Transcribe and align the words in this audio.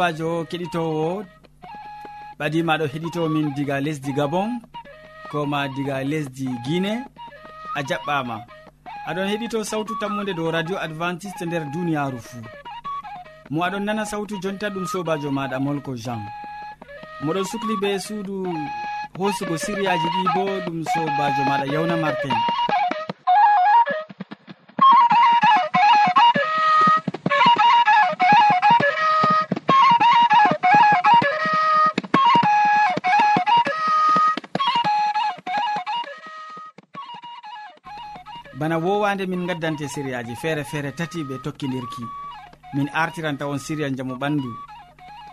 sobajo 0.00 0.46
keɗitowo 0.50 1.24
ɓadimaɗo 2.38 2.84
heɗitomin 2.92 3.46
diga 3.56 3.76
lesdi 3.84 4.12
gabon 4.18 4.50
koma 5.30 5.68
diga 5.76 5.96
lesdi 6.10 6.46
guine 6.64 6.92
a 7.78 7.80
jaɓɓama. 7.88 8.36
Aɗon 9.08 9.28
heɗito 9.30 9.58
sawtu 9.70 9.92
tammude 10.00 10.32
dow 10.34 10.50
radio 10.50 10.76
adventiste 10.84 11.42
nder 11.46 11.64
duniyaru 11.72 12.18
fuu 12.28 12.42
mo 13.50 13.60
aɗon 13.66 13.84
nana 13.84 14.04
sawtu 14.10 14.34
jonta 14.42 14.66
ɗum 14.74 14.86
sobajo 14.92 15.28
maɗa 15.30 15.56
molko 15.64 15.92
jean. 16.04 16.22
Moɗon 17.24 17.44
sukli 17.50 17.74
be 17.82 17.98
suudu 18.06 18.36
hosugo 19.18 19.56
siriyaji 19.64 20.08
ɗi 20.14 20.22
bo 20.34 20.42
ɗum 20.64 20.78
sobajo 20.92 21.42
maɗa 21.50 21.66
yawna 21.74 21.96
martin. 22.02 22.36
wowande 38.84 39.24
min 39.26 39.46
gaddante 39.48 39.86
sériyaji 39.94 40.34
feere 40.42 40.64
feere 40.64 40.90
tati 40.98 41.20
ɓe 41.28 41.36
tokkidirki 41.44 42.04
min 42.74 42.88
artiranta 43.02 43.46
on 43.48 43.58
siriya 43.58 43.88
jamu 43.96 44.14
ɓandu. 44.22 44.50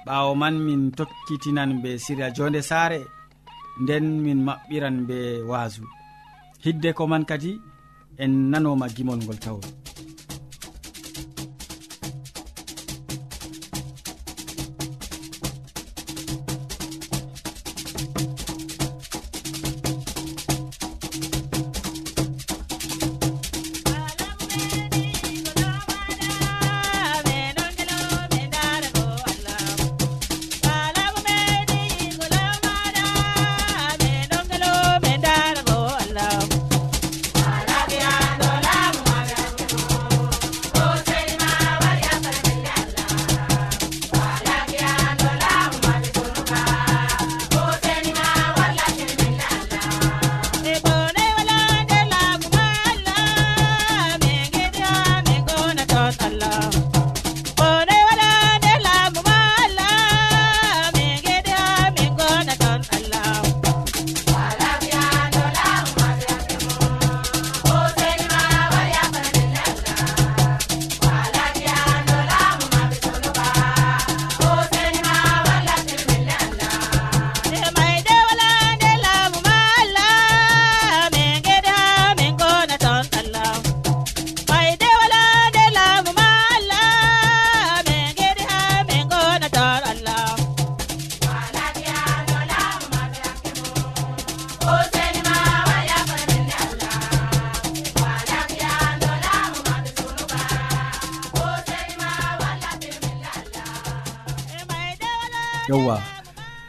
Ɓawo 0.06 0.36
man 0.36 0.56
min 0.66 0.92
tokkitinan 0.98 1.82
be 1.82 1.98
siriya 2.06 2.30
jonde 2.36 2.62
saare 2.62 3.00
nden 3.82 4.06
min 4.26 4.40
maɓɓiran 4.48 4.98
be 5.08 5.18
waasu. 5.50 5.84
Hidde 6.64 6.94
ko 6.98 7.08
man 7.08 7.26
kadi 7.26 7.52
en 8.18 8.32
nanoma 8.52 8.88
gimol 8.96 9.20
ngol 9.24 9.38
tawol 9.44 9.62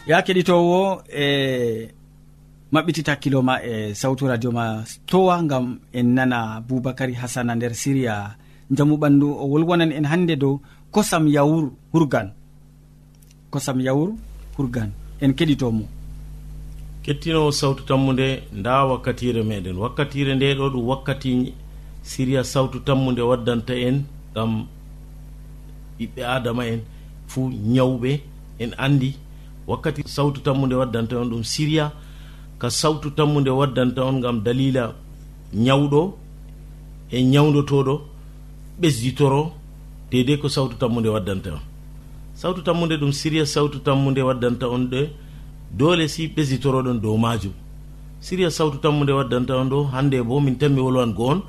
ya 0.08 0.22
keɗitowo 0.24 1.04
e 1.12 1.24
maɓɓiti 2.72 3.02
takkilo 3.08 3.38
ma 3.48 3.54
e 3.70 3.94
sawtu 4.00 4.24
radio 4.26 4.50
ma 4.58 4.64
towa 5.06 5.36
gam 5.50 5.66
en 5.92 6.08
nana 6.16 6.60
boubacary 6.66 7.12
hasana 7.20 7.52
nder 7.54 7.74
siriya 7.74 8.14
jamu 8.76 8.97
ɓandu 8.97 9.28
o 9.42 9.44
wolwonan 9.52 9.92
en 9.92 10.06
hande 10.10 10.34
dow 10.42 10.54
kosam 10.91 11.28
yawur 11.28 11.64
hurgan. 11.92 12.28
Kosam 13.52 13.80
yawur 13.80 14.10
hurgan 14.56 14.91
en 15.20 15.32
keɗitomo. 15.38 15.84
Kettinowo 17.04 17.52
sawtu 17.52 17.82
tammude 17.84 18.42
nda 18.52 18.84
wakkatire 18.91 19.42
meɗen. 19.44 19.76
Wakkatire 19.76 20.34
nde 20.34 20.54
ɗo 20.58 20.66
ɗum 20.72 20.84
wakkati 20.88 21.52
siriya 22.02 22.44
sawtu 22.44 22.80
tammude 22.80 23.20
waddanta 23.30 23.74
en 23.76 23.97
gam 24.34 24.52
ɓiɓɓe 26.00 26.22
adama 26.24 26.62
en 26.72 26.80
fuu 27.30 27.52
ñawɓe 27.74 28.20
en 28.58 28.72
andi 28.78 29.10
wakkati 29.68 30.02
sawtu 30.08 30.40
tammude 30.40 30.74
waddanta 30.80 31.14
on 31.20 31.28
ɗum 31.30 31.42
siriya 31.44 31.92
ka 32.58 32.68
sawtu 32.70 33.10
tammude 33.10 33.50
waddanta 33.50 34.00
on 34.04 34.20
gam 34.20 34.36
dalila 34.42 34.94
ñawɗo 35.54 36.00
e 37.10 37.18
ñawdotoɗo 37.32 37.94
ɓesditoro 38.80 39.52
dede 40.10 40.36
ko 40.40 40.48
sawtu 40.48 40.76
tammude 40.80 41.08
waddanta 41.08 41.50
on. 41.56 41.60
Sawtu 42.34 42.62
tammude 42.62 42.96
ɗum 43.00 43.12
siriya 43.12 43.44
sawtu 43.46 43.78
tammude 43.86 44.20
waddanta 44.22 44.66
on 44.68 44.84
ɗe 44.92 45.10
doole 45.78 46.08
si 46.08 46.28
ɓesditoroɗon 46.28 47.00
dow 47.02 47.16
majum 47.16 47.52
siriya 48.20 48.50
sawtu 48.50 48.78
tammude 48.78 49.12
waddanta 49.12 49.52
on 49.60 49.68
ɗo 49.68 49.78
hande 49.92 50.18
bo 50.22 50.40
min 50.40 50.56
tanmi 50.56 50.80
wolwan 50.80 51.12
go 51.14 51.24
on 51.32 51.40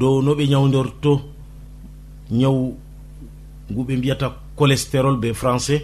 dow 0.00 0.20
no 0.22 0.34
ɓe 0.34 0.44
ñawdorto 0.48 1.20
ñaw 2.30 2.56
ngu 3.70 3.82
ɓe 3.86 3.96
mbiyata 3.96 4.26
cholestérol 4.56 5.16
be 5.16 5.32
français 5.32 5.80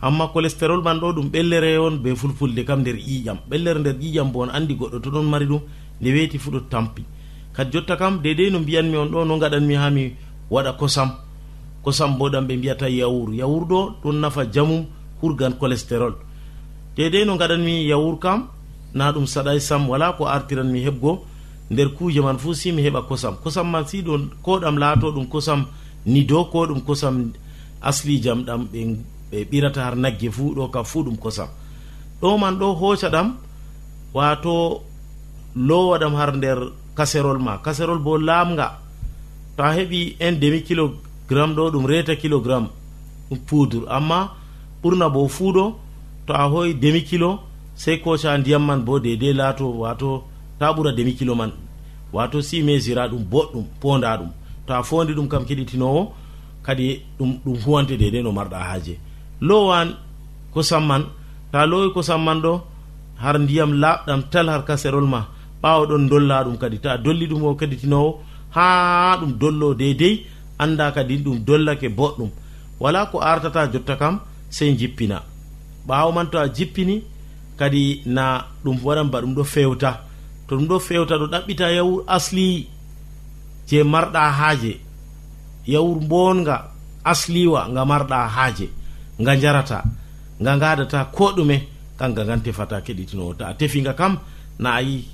amma 0.00 0.28
cholestérol 0.32 0.82
man 0.82 0.98
ɗo 1.00 1.12
ɗum 1.12 1.28
ɓellere 1.30 1.78
on 1.78 1.96
be 2.02 2.14
fulfulde 2.14 2.64
kam 2.64 2.80
nder 2.80 2.96
ƴiƴam. 2.96 3.38
Ɓellere 3.48 3.78
nder 3.80 3.94
ƴiƴam 3.94 4.32
bo 4.32 4.40
on 4.42 4.50
andi 4.50 4.74
goɗɗo 4.74 5.00
to 5.00 5.10
ɗon 5.10 5.22
mari 5.24 5.46
ɗum 5.46 5.60
nde 6.00 6.08
weeti 6.12 6.38
fuu 6.38 6.50
ɗo 6.52 6.60
tampi. 6.70 7.04
Kadi 7.52 7.70
jotta 7.72 7.96
kam 7.96 8.20
dedei 8.22 8.50
no 8.50 8.58
mbiyanmi 8.60 8.96
on 8.96 9.08
ɗo 9.08 9.24
no 9.26 9.38
gaɗanmi 9.38 9.74
ha 9.74 9.90
mi 9.90 10.12
waɗa 10.50 10.72
kosam. 10.78 11.10
Kosam 11.82 12.18
bo 12.18 12.28
ɗam 12.28 12.46
ɓe 12.46 12.56
mbiyata 12.56 12.88
yawur. 12.90 13.34
Yawur 13.34 13.64
ɗo 13.66 13.94
ɗon 14.02 14.20
nafa 14.20 14.44
jamum 14.52 14.84
hurgan 15.22 15.54
cholestérol 15.58 16.14
dedei 16.96 17.24
no 17.24 17.36
gaɗanmi 17.36 17.86
yawur 17.88 18.18
kam 18.18 18.48
na 18.94 19.12
ɗum 19.12 19.26
saɗay 19.26 19.60
sam 19.60 19.88
wala 19.88 20.12
ko 20.12 20.26
artiranmi 20.26 20.84
heɓgo 20.84 21.20
nder 21.70 21.88
kuuje 21.94 22.20
man 22.20 22.38
fuu 22.38 22.54
si 22.54 22.72
mi 22.72 22.82
heɓa 22.82 23.02
kosam. 23.08 23.36
Kosam 23.42 23.70
man 23.70 23.86
si 23.86 24.02
ɗo 24.02 24.18
ko 24.42 24.60
ɗam 24.60 24.78
laato 24.78 25.10
ɗum 25.12 25.26
kosam 25.28 25.64
nido 26.04 26.44
ko 26.44 26.66
ɗum 26.66 26.80
kosam 26.84 27.32
asli 27.80 28.20
jam 28.22 28.44
ɗam 28.44 28.68
ɓe 28.72 28.96
ɓe 29.36 29.44
ɓirata 29.50 29.80
har 29.84 29.96
nagge 29.96 30.30
fuu 30.30 30.54
ɗo 30.56 30.68
kam 30.70 30.84
fuu 30.84 31.02
ɗum 31.04 31.16
kosam. 31.16 31.48
Ɗo 32.20 32.38
man 32.38 32.54
ɗo 32.58 32.74
hooca 32.80 33.08
ɗam 33.10 33.34
wato 34.14 34.82
lowa 35.54 35.98
ɗam 35.98 36.14
har 36.14 36.36
nder 36.36 36.58
kaserol 36.96 37.38
ma. 37.38 37.58
Kaserol 37.64 37.98
bo 37.98 38.16
lamga 38.18 38.78
to 39.56 39.62
a 39.62 39.72
heɓi 39.76 40.16
un 40.20 40.32
demi 40.40 40.62
kilogramme 40.62 41.54
ɗo 41.56 41.70
ɗum 41.72 41.86
reta 41.86 42.16
kilogramme 42.16 42.68
ɗum 43.30 43.38
poudre 43.46 43.86
amma 43.88 44.32
ɓurna 44.82 45.08
bo 45.08 45.28
fuu 45.28 45.52
ɗo 45.52 45.74
to 46.26 46.32
a 46.34 46.48
hoyi 46.48 46.74
demi 46.74 47.02
kilo 47.04 47.40
sey 47.74 47.98
koca 48.00 48.38
ndiyam 48.38 48.64
man 48.64 48.80
bo 48.84 48.98
dedei 48.98 49.32
laato 49.32 49.66
wato 49.78 50.24
ta 50.58 50.72
ɓura 50.72 50.92
demi 50.96 51.14
kilo 51.14 51.34
man. 51.34 51.52
Wato 52.12 52.40
si 52.42 52.62
mesira 52.62 53.08
ɗum 53.08 53.22
boɗɗum 53.30 53.64
ponda 53.80 54.16
ɗum. 54.16 54.30
To 54.66 54.72
a 54.74 54.82
fondi 54.82 55.12
ɗum 55.12 55.28
kam 55.28 55.44
keɗitinowo 55.44 56.12
kadi 56.62 57.02
ɗum 57.18 57.38
ɗum 57.44 57.56
huwante 57.64 57.96
dedei 57.98 58.22
no 58.22 58.32
marɗa 58.32 58.58
haaje. 58.58 58.98
lowan 59.40 59.88
kosam 60.52 60.86
man 60.86 61.02
ta 61.52 61.66
lowi 61.66 61.92
kosam 61.94 62.22
man 62.24 62.40
ɗo 62.42 62.52
har 63.22 63.38
ndiyam 63.38 63.72
laɓɗam 63.82 64.22
tal 64.30 64.48
har 64.48 64.62
kaserol 64.64 65.06
ma. 65.06 65.20
Ɓawa 65.62 65.86
ɗon 65.88 66.08
dolla 66.08 66.44
ɗum 66.44 66.56
kadi. 66.58 66.78
Ta 66.78 66.96
dolli 66.98 67.26
ɗum 67.26 67.42
o 67.44 67.54
kadi 67.54 67.76
tinowo 67.76 68.20
ha 68.54 69.16
ɗum 69.20 69.32
dollo 69.40 69.74
deydey 69.74 70.14
anda 70.58 70.92
kadi 70.92 71.16
ɗum 71.24 71.38
dollake 71.46 71.88
boɗɗum. 71.88 72.30
Wala 72.80 73.06
ko 73.06 73.20
artata 73.20 73.66
jotta 73.72 73.96
kam 73.96 74.20
sey 74.50 74.76
jippina. 74.76 75.22
Ɓawo 75.88 76.12
man 76.14 76.30
to 76.30 76.38
a 76.38 76.48
jippini 76.48 77.02
kadi 77.58 78.02
na 78.06 78.44
ɗum 78.64 78.76
waɗan 78.84 79.10
ba 79.10 79.20
ɗum 79.22 79.34
ɗo 79.34 79.44
fewta. 79.44 79.90
To 80.48 80.56
ɗum 80.56 80.66
ɗo 80.68 80.78
fewta 80.78 81.14
ɗo 81.18 81.26
ɗaɓɓita 81.32 81.66
yawur 81.76 82.04
asli 82.06 82.68
je 83.68 83.82
marɗa 83.82 84.30
haaje. 84.38 84.80
Yawur 85.66 85.98
bonga 86.08 86.56
asliwa 87.04 87.68
nga 87.72 87.84
marɗa 87.84 88.28
haaje. 88.28 88.68
nga 89.20 89.36
jarata 89.36 89.78
nga 90.42 90.52
gaɗata 90.58 91.04
ko 91.16 91.32
ɗume 91.36 91.56
kanga 91.98 92.24
ngan 92.24 92.40
tefata 92.44 92.80
keɗitinowo. 92.80 93.34
Ta 93.38 93.44
a 93.48 93.54
tefinga 93.54 93.92
kam 93.94 94.18
na 94.58 94.68
ayi 94.78 95.04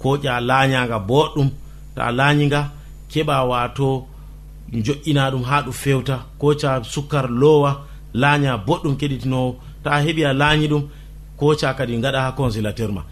koƴa 0.00 0.40
lañaga 0.40 0.98
boɗɗum 1.08 1.48
ta 1.94 2.02
a 2.08 2.12
lañiga 2.12 2.60
keɓa 3.10 3.44
wato 3.50 4.06
joƴƴina 4.72 5.30
ɗum 5.32 5.42
ha 5.44 5.62
ɗum 5.62 5.72
fewta 5.72 6.16
koca 6.38 6.82
sukkar 6.84 7.26
lowa 7.30 7.70
laña 8.14 8.56
boɗɗum 8.66 8.94
keɗitinowo 9.00 9.56
ta 9.82 9.90
a 9.90 10.00
heeɓi 10.04 10.22
a 10.30 10.32
lañi 10.32 10.66
ɗum 10.68 10.82
koca 11.36 11.74
kadi 11.74 11.96
gaɗa 12.04 12.20
ha 12.24 12.32
consilateur 12.32 12.90
ma. 12.92 13.02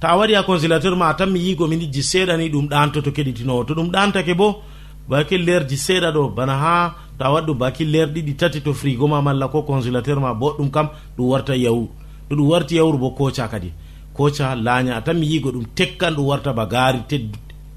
Ta 0.00 0.08
a 0.12 0.16
waɗi 0.18 0.34
ha 0.34 0.42
consilateur 0.42 0.94
ma 0.96 1.08
a 1.08 1.14
tan 1.14 1.30
mi 1.30 1.40
yigo 1.40 1.66
minijji 1.66 2.02
seeɗa 2.02 2.36
ni 2.36 2.48
ɗum 2.50 2.68
ɗantoto 2.68 3.10
keɗitinowo. 3.16 3.64
To 3.66 3.74
ɗum 3.74 3.90
ɗantake 3.90 4.34
bo 4.36 4.62
bake 5.08 5.36
lerji 5.46 5.76
seeɗa 5.76 6.12
ɗo 6.12 6.22
bana 6.36 6.54
ha 6.62 6.94
ta 7.22 7.30
waɗɗum 7.30 7.58
bakilleer 7.58 8.08
ɗiɗi 8.14 8.34
tati 8.36 8.60
to 8.60 8.72
frigo 8.74 9.06
ma 9.06 9.22
malla 9.22 9.46
ko 9.48 9.62
congélateur 9.62 10.18
ma 10.20 10.34
boɗɗum 10.34 10.70
kam 10.70 10.88
ɗum 11.16 11.26
warta 11.30 11.54
yawru. 11.56 11.88
To 12.28 12.34
ɗum 12.36 12.48
warti 12.50 12.74
yawru 12.76 12.98
bo 12.98 13.10
koca 13.10 13.46
kadi. 13.48 13.70
Koca 14.12 14.56
laaña 14.56 14.96
a 14.96 15.02
tan 15.02 15.14
mi 15.20 15.26
yigo 15.26 15.52
ɗum 15.52 15.64
tekkan 15.76 16.14
ɗum 16.16 16.26
warta 16.26 16.52
ba 16.52 16.66
gaari 16.66 17.00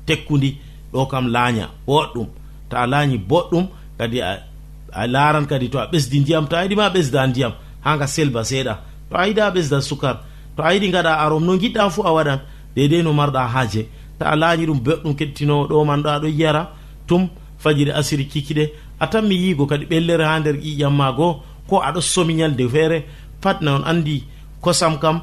tekkudi 0.07 0.57
ɗo 0.91 1.05
kam 1.05 1.27
laaña 1.27 1.69
boɗɗum. 1.87 2.27
Ta 2.69 2.77
a 2.83 2.87
laañi 2.87 3.17
boɗɗum 3.17 3.67
kadi 3.97 4.21
a 4.21 5.07
laran 5.07 5.45
kadi 5.45 5.69
to 5.69 5.77
a 5.79 5.85
ɓesdi 5.91 6.19
ndiyam 6.21 6.47
to 6.47 6.55
a 6.55 6.63
yiɗima 6.63 6.89
ɓesda 6.89 7.27
ndiyam 7.27 7.53
ha 7.83 7.95
nga 7.95 8.07
selba 8.07 8.41
seeɗa. 8.43 8.73
To 9.09 9.15
a 9.15 9.27
yiɗi 9.27 9.41
a 9.41 9.51
ɓesda 9.51 9.81
sukar 9.81 10.15
to 10.57 10.63
a 10.63 10.73
yiɗi 10.73 10.89
gaɗa 10.91 11.19
arom 11.23 11.45
no 11.45 11.53
giɗɗa 11.57 11.89
fu 11.91 12.01
a 12.01 12.11
waɗan 12.11 12.39
dedei 12.75 13.03
no 13.03 13.13
marɗa 13.13 13.45
haaje. 13.53 13.85
Ta 14.17 14.25
a 14.31 14.35
laañi 14.35 14.65
ɗum 14.65 14.79
beɗɗum 14.81 15.13
kettinowo 15.15 15.67
ɗo 15.67 15.85
man 15.85 16.01
ɗo 16.01 16.09
aɗo 16.09 16.27
yiyara 16.27 16.71
tum 17.07 17.29
fajiri 17.59 17.91
asiri 17.91 18.25
kikiɗe 18.25 18.71
a 19.05 19.07
tan 19.11 19.23
mi 19.29 19.35
yiigo 19.43 19.65
kadi 19.71 19.85
ɓellere 19.91 20.25
ha 20.29 20.39
nder 20.39 20.55
ƴiƴam 20.65 20.93
ma 20.99 21.07
goo 21.17 21.33
ko 21.69 21.75
aɗo 21.87 22.01
somi 22.13 22.33
ñalde 22.39 22.63
feere 22.73 22.97
pat 23.41 23.57
na 23.61 23.75
on 23.77 23.83
andi 23.91 24.23
kosam 24.63 24.97
kam 24.99 25.17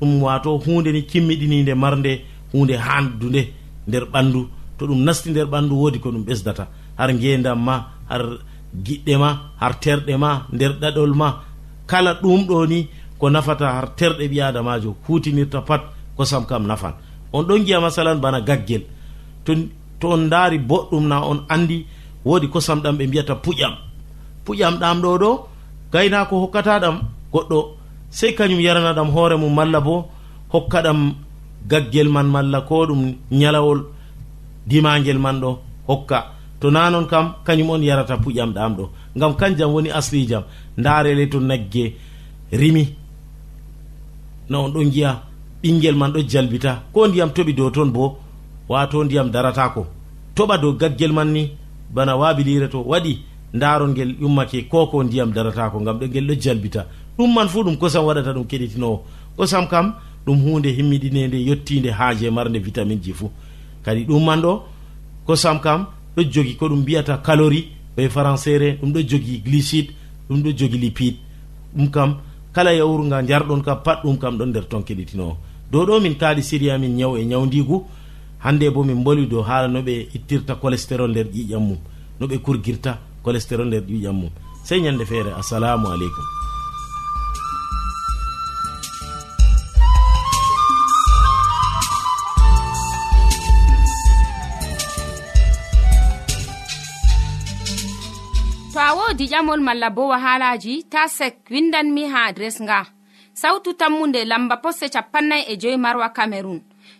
ɗum 0.00 0.22
wato 0.22 0.50
hunde 0.64 0.90
ni 0.92 1.02
kimmiɗininde 1.10 1.74
marde 1.82 2.12
hunde 2.52 2.74
handude 2.86 3.42
nder 3.88 4.04
ɓandu 4.12 4.40
to 4.78 4.86
ɗum 4.86 5.00
nasti 5.06 5.30
nder 5.30 5.46
ɓandu 5.52 5.74
woodi 5.80 5.98
ko 6.00 6.08
ɗum 6.10 6.24
ɓesdata. 6.28 6.64
Har 6.98 7.10
ngendam 7.14 7.58
ma 7.66 7.74
har 8.10 8.22
giɗɗe 8.84 9.14
ma 9.18 9.30
har 9.60 9.72
terɗe 9.82 10.16
ma 10.16 10.30
nder 10.52 10.72
ɗaɗol 10.80 11.12
ma. 11.14 11.28
Kala 11.86 12.14
ɗum 12.22 12.40
ɗo 12.48 12.66
ni 12.66 12.88
ko 13.18 13.30
nafata 13.30 13.66
har 13.76 13.86
terɗe 13.98 14.24
ɓi 14.32 14.40
adamajo 14.40 14.90
hutinirta 15.06 15.60
pat 15.68 15.82
kosam 16.16 16.44
kam 16.46 16.66
nafan. 16.66 16.94
On 17.32 17.42
ɗon 17.48 17.64
giya 17.66 17.80
masalan 17.80 18.18
bana 18.20 18.40
gaggel. 18.40 18.82
To 19.44 19.52
to 20.00 20.06
on 20.08 20.28
daari 20.30 20.58
boɗɗum 20.58 21.06
na 21.08 21.16
on 21.30 21.40
andi 21.48 21.86
woodi 22.24 22.48
kosam 22.48 22.80
ɗam 22.80 22.96
ɓe 22.98 23.06
mbiyata 23.06 23.34
puƴam. 23.34 23.74
Puƴam 24.44 24.74
ɗam 24.80 25.00
ɗo 25.02 25.18
ɗo 25.18 25.30
gaynako 25.92 26.34
hokkata 26.40 26.78
ɗam 26.80 26.96
goɗɗo 27.32 27.58
sey 28.10 28.32
kañum 28.34 28.60
yarana 28.60 28.92
ɗam 28.92 29.08
hoore 29.10 29.36
mum 29.36 29.54
malla 29.54 29.80
bo 29.80 30.08
hokka 30.52 30.82
ɗam 30.82 31.14
gaggel 31.68 32.08
man 32.08 32.26
malla 32.26 32.60
ko 32.60 32.86
ɗum 32.86 33.14
ñalawol 33.30 33.80
dimagel 34.66 35.18
man 35.18 35.40
ɗo 35.40 35.58
hokka. 35.88 36.18
To 36.60 36.70
na 36.70 36.90
noon 36.90 37.06
kam 37.06 37.34
kañum 37.44 37.70
on 37.70 37.82
yarata 37.82 38.16
puƴam 38.16 38.52
ɗam 38.52 38.76
ɗo. 38.76 38.84
Ngam 39.16 39.34
kanjam 39.36 39.70
woni 39.72 39.90
aslijam 39.90 40.42
ndarele 40.76 41.28
to 41.30 41.38
nagge 41.40 41.94
rimi. 42.52 42.84
No 44.48 44.64
on 44.64 44.70
ɗon 44.72 44.90
giya 44.92 45.22
ɓinguel 45.62 45.96
man 45.96 46.12
ɗo 46.12 46.20
jalbita. 46.28 46.82
Ko 46.92 47.06
ndiyam 47.06 47.30
toɓi 47.30 47.52
dow 47.54 47.70
toon 47.70 47.90
bo 47.92 48.18
wato 48.68 49.04
ndiyam 49.04 49.30
daratako. 49.30 49.86
Toɓa 50.34 50.58
dow 50.58 50.72
gaggel 50.72 51.12
man 51.12 51.32
ni 51.32 51.50
bana 51.90 52.16
waabilire 52.16 52.68
to 52.68 52.82
waɗi 52.82 53.18
ndaron 53.54 53.90
ngel 53.90 54.14
yummake 54.20 54.68
ko 54.68 54.86
ko 54.86 55.02
ndiyam 55.04 55.32
daratako 55.32 55.80
ngam 55.80 55.98
ɗo 55.98 56.06
ngel 56.08 56.26
ɗo 56.26 56.34
jalbita. 56.40 56.86
Ɗum 57.18 57.34
man 57.34 57.48
fuu 57.48 57.62
ɗum 57.64 57.76
kosam 57.76 58.04
waɗata 58.04 58.32
ɗum 58.32 58.44
keɗitinowo. 58.46 59.02
Kosam 59.36 59.66
kam 59.68 59.94
ɗum 60.26 60.38
hunde 60.42 60.68
himmiɗinede 60.68 61.36
yettide 61.48 61.90
haaje 61.90 62.30
marde 62.30 62.58
vitamine 62.58 63.00
ji 63.02 63.12
fuu. 63.12 63.30
Kadi 63.84 64.04
ɗum 64.04 64.24
man 64.24 64.40
ɗo 64.42 64.62
kosam 65.26 65.60
kam 65.60 65.86
ɗo 66.16 66.22
jogi 66.30 66.56
ko 66.56 66.68
ɗum 66.68 66.80
mbiyata 66.82 67.18
calori 67.24 67.68
ɓe 67.96 68.08
françaire 68.08 68.78
ɗum 68.80 68.92
ɗo 68.92 69.00
jogi 69.08 69.42
glycide 69.44 69.90
ɗum 70.28 70.42
ɗo 70.42 70.50
jogi 70.56 70.78
lipide. 70.78 71.16
Ɗum 71.76 71.90
kam 71.90 72.16
kala 72.52 72.72
yawru 72.74 73.04
nga 73.04 73.22
jarɗon 73.26 73.62
kam 73.62 73.82
pat 73.82 74.02
ɗum 74.04 74.18
kam 74.18 74.36
ɗon 74.38 74.46
nder 74.50 74.68
ton 74.68 74.82
keɗitinowo. 74.82 75.36
Dow 75.72 75.86
ɗo 75.86 76.00
min 76.00 76.14
kaali 76.16 76.42
siriya 76.42 76.78
min 76.78 76.96
ñaw 76.96 77.16
e 77.16 77.24
ñawdigu 77.24 77.84
hande 78.44 78.70
bo 78.70 78.84
min 78.84 78.96
mboli 79.00 79.26
dow 79.26 79.42
haala 79.42 79.68
no 79.68 79.80
ɓe 79.82 79.94
ittirta 80.16 80.54
cholestérol 80.60 81.10
nder 81.10 81.26
ƴiƴam 81.34 81.62
mum 81.68 81.78
no 82.20 82.26
ɓe 82.26 82.36
kurgirta 82.44 82.98
cholestérol 83.24 83.66
nder 83.66 83.82
ƴiƴam 83.82 84.12
mum. 84.20 84.30
Sey 84.64 84.80
ñande 84.80 85.04
feere 85.06 85.32
assalamu 85.40 85.88
aleykum. 85.88 86.24
To 98.72 98.78
a 98.78 98.94
wodi 98.94 99.26
ƴamol 99.26 99.60
malla 99.60 99.90
bo 99.90 100.08
wahalaji 100.08 100.84
ta 100.92 101.08
sek 101.08 101.50
windanmi 101.50 102.04
ha 102.12 102.26
adres 102.28 102.60
nga. 102.62 102.86
Sautu 103.34 103.74
tammunde 103.74 104.24
lamba 104.24 104.56
posse 104.62 104.86
capannay 104.90 105.42
e 105.48 105.56
joyi 105.56 105.76
marwa 105.76 106.08
camerun 106.10 106.60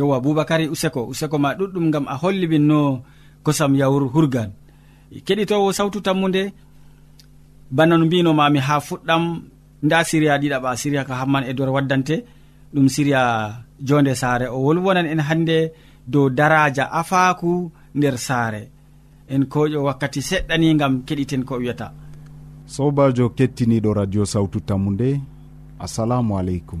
yowa 0.00 0.16
aboubacary 0.18 0.66
useko. 0.74 1.00
Useko 1.12 1.36
ma 1.38 1.50
ɗuɗɗum 1.58 1.86
gam 1.92 2.04
a 2.12 2.14
holli 2.22 2.46
min 2.52 2.64
no 2.70 2.78
kosam 3.44 3.72
yawru 3.80 4.06
hurgan. 4.14 4.50
Keɗitowo 5.26 5.68
sawtu 5.78 5.98
tammude 6.06 6.42
bana 7.76 7.94
no 7.98 8.04
mbinomami 8.06 8.58
ha 8.66 8.74
fuɗɗam 8.86 9.22
nda 9.84 9.98
siriya 10.08 10.34
ɗiɗaɓa 10.42 10.70
siriya 10.80 11.02
ka 11.08 11.14
hamman 11.20 11.44
e 11.50 11.52
dor 11.58 11.70
waddante 11.76 12.16
ɗum 12.74 12.86
siriya 12.94 13.22
jonde 13.86 14.12
saare. 14.22 14.46
O 14.54 14.58
wolwonan 14.66 15.06
en 15.12 15.20
hande 15.28 15.58
dow 16.12 16.26
daraja 16.38 16.84
afaku 17.00 17.50
nder 17.94 18.16
saare. 18.26 18.62
En 19.34 19.42
koƴo 19.52 19.78
wakkati 19.86 20.20
seɗɗani 20.28 20.68
gam 20.80 20.94
keɗiten 21.06 21.42
ko 21.48 21.54
wiyata. 21.60 21.86
Sobajo 22.74 23.24
kettiniɗo 23.36 23.90
radio 24.00 24.22
sawtu 24.32 24.58
tammu 24.68 24.90
nde 24.94 25.08
assalamu 25.84 26.32
aleykum. 26.40 26.80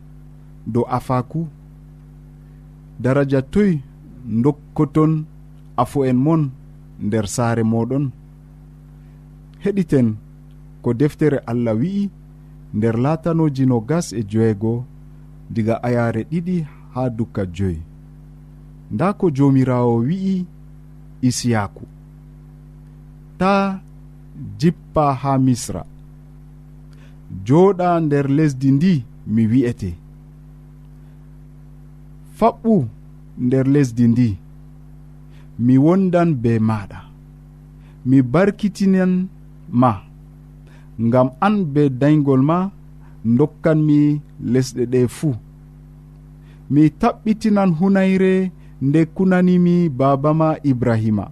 dow 0.67 0.85
afaku. 0.89 1.47
Daraja 2.99 3.41
toy 3.41 3.79
dokkoton 4.25 5.25
afo 5.77 6.05
en 6.05 6.17
mon 6.17 6.49
nder 6.99 7.27
saare 7.27 7.63
moɗon. 7.63 8.11
Heɗiten 9.63 10.15
ko 10.81 10.93
deftere 10.93 11.39
allah 11.45 11.75
wi'i 11.75 12.09
nder 12.73 12.95
latanoji 12.97 13.65
no 13.65 13.79
gas 13.79 14.13
e 14.13 14.23
joeego 14.23 14.85
diga 15.49 15.75
ayare 15.83 16.23
ɗiɗi 16.31 16.65
ha 16.93 17.09
dukka 17.09 17.45
joyi. 17.55 17.81
Nda 18.91 19.13
ko 19.13 19.29
jomirawo 19.31 19.95
wi'i 20.07 20.45
isiyaku 21.21 21.85
ta 23.37 23.81
jippa 24.59 25.13
ha 25.13 25.37
misra. 25.37 25.85
Joɗa 27.45 27.99
nder 28.01 28.29
lesdi 28.29 28.71
ndi 28.71 29.03
mi 29.27 29.47
wi'ete. 29.47 30.00
faɓɓu 32.41 32.73
nder 33.45 33.65
lesdi 33.73 34.05
ndi. 34.11 34.29
Mi 35.65 35.73
wondan 35.85 36.29
be 36.43 36.51
maɗa. 36.69 36.99
Mi 38.09 38.17
barkitinan 38.33 39.13
ma. 39.81 39.91
Ngam 41.05 41.27
an 41.45 41.55
be 41.73 41.81
daygol 42.01 42.41
ma 42.49 42.57
dokkanmi 43.37 43.99
lesɗe 44.53 44.83
ɗe 44.93 45.01
fuu 45.17 45.33
mi 46.73 46.81
taɓɓitinan 47.01 47.69
hunayre 47.79 48.33
nde 48.87 48.99
kunanimi 49.15 49.75
baaba 49.99 50.29
ma 50.39 50.47
ibrahima. 50.71 51.25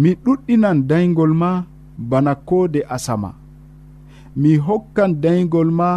Mi 0.00 0.10
ɗuɗɗinan 0.24 0.78
daygol 0.90 1.32
ma 1.42 1.50
bana 2.10 2.32
koode 2.48 2.80
asama. 2.96 3.30
Mi 4.40 4.50
hokkan 4.66 5.10
daygol 5.22 5.70
ma 5.78 5.88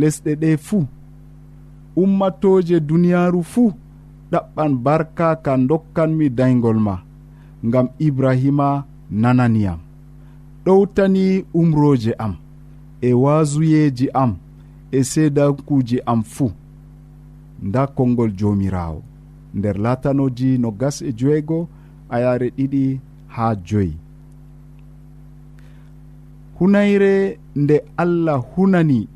lesɗe 0.00 0.32
ɗe 0.42 0.50
fuu 0.66 0.82
ummatoje 1.96 2.80
duniyaru 2.80 3.42
fuu 3.42 3.72
ɗaɓɓan 4.32 4.72
barka 4.84 5.36
ka 5.44 5.52
dokkanmi 5.68 6.26
daygol 6.30 6.78
ma 6.86 6.94
ngam 7.66 7.86
ibrahima 7.98 8.84
nananiyam 9.10 9.78
ɗowtani 10.64 11.44
umroje 11.54 12.12
am 12.18 12.34
e 13.00 13.12
wasuyeji 13.12 14.08
am 14.14 14.36
e 14.92 15.04
seedankuji 15.04 16.00
am 16.06 16.22
fuu. 16.22 16.52
Nda 17.62 17.86
konngol 17.86 18.32
jomirawo 18.36 19.02
nder 19.54 19.78
latanoji 19.78 20.58
no 20.58 20.70
gas 20.70 21.02
e 21.02 21.12
joeego 21.12 21.68
ayare 22.10 22.48
ɗiɗi 22.56 23.00
ha 23.28 23.54
joyi. 23.66 23.96
Hunayre 26.58 27.38
nde 27.56 27.82
allah 27.96 28.42
hunani 28.56 29.08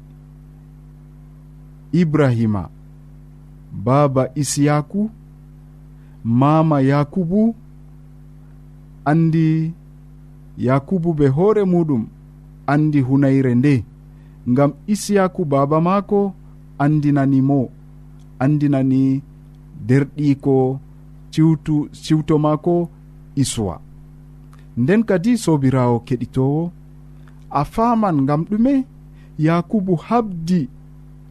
ibrahima 1.93 2.69
baaba 3.85 4.31
isiyaku 4.35 5.11
mama 6.25 6.81
yakubu 6.81 7.55
andi 9.05 9.73
yakubu 10.59 11.15
be 11.15 11.27
hoore 11.29 11.65
muɗum 11.65 12.07
andi 12.67 13.01
hunayre 13.01 13.55
nde. 13.55 13.85
Ngam 14.49 14.73
isiyaku 14.87 15.45
baaba 15.45 15.81
maako 15.81 16.33
andinani 16.79 17.43
mo 17.43 17.69
andinani 18.39 19.23
derɗiko 19.87 20.81
ciwtu 21.31 21.89
ciwto 21.93 22.39
maako 22.39 22.89
isuwa 23.35 23.81
nden 24.77 25.03
kadi 25.05 25.39
sobirawo 25.39 25.97
keɗitowo 26.07 26.71
a 27.51 27.65
faman 27.65 28.17
ngam 28.23 28.43
ɗume 28.51 28.85
yakubu 29.39 29.95
habdi 29.97 30.69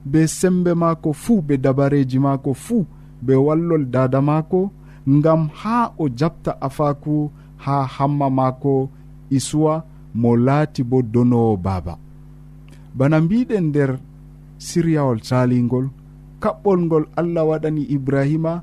be 0.06 0.28
sembe 0.28 0.74
maako 0.74 1.14
fuu 1.14 1.42
be 1.42 1.58
dabareji 1.58 2.20
maako 2.20 2.54
fuu 2.54 2.86
be 3.22 3.36
wallol 3.36 3.86
dada 3.86 4.22
maako 4.22 4.72
ngam 5.10 5.50
ha 5.60 5.92
o 5.98 6.10
jabta 6.10 6.62
afaku 6.62 7.32
ha 7.58 7.86
hamma 7.86 8.30
maako 8.30 8.90
isuwa 9.30 9.84
mo 10.16 10.38
laati 10.38 10.84
bo 10.84 11.02
donowo 11.02 11.58
baaba. 11.58 11.98
Bana 12.96 13.22
mbiɗen 13.22 13.66
nder 13.70 14.00
siryawol 14.58 15.20
salingol 15.22 15.88
kaɓɓol 16.42 16.80
ngol 16.86 17.06
allah 17.20 17.44
waɗani 17.50 17.84
ibrahima 17.96 18.54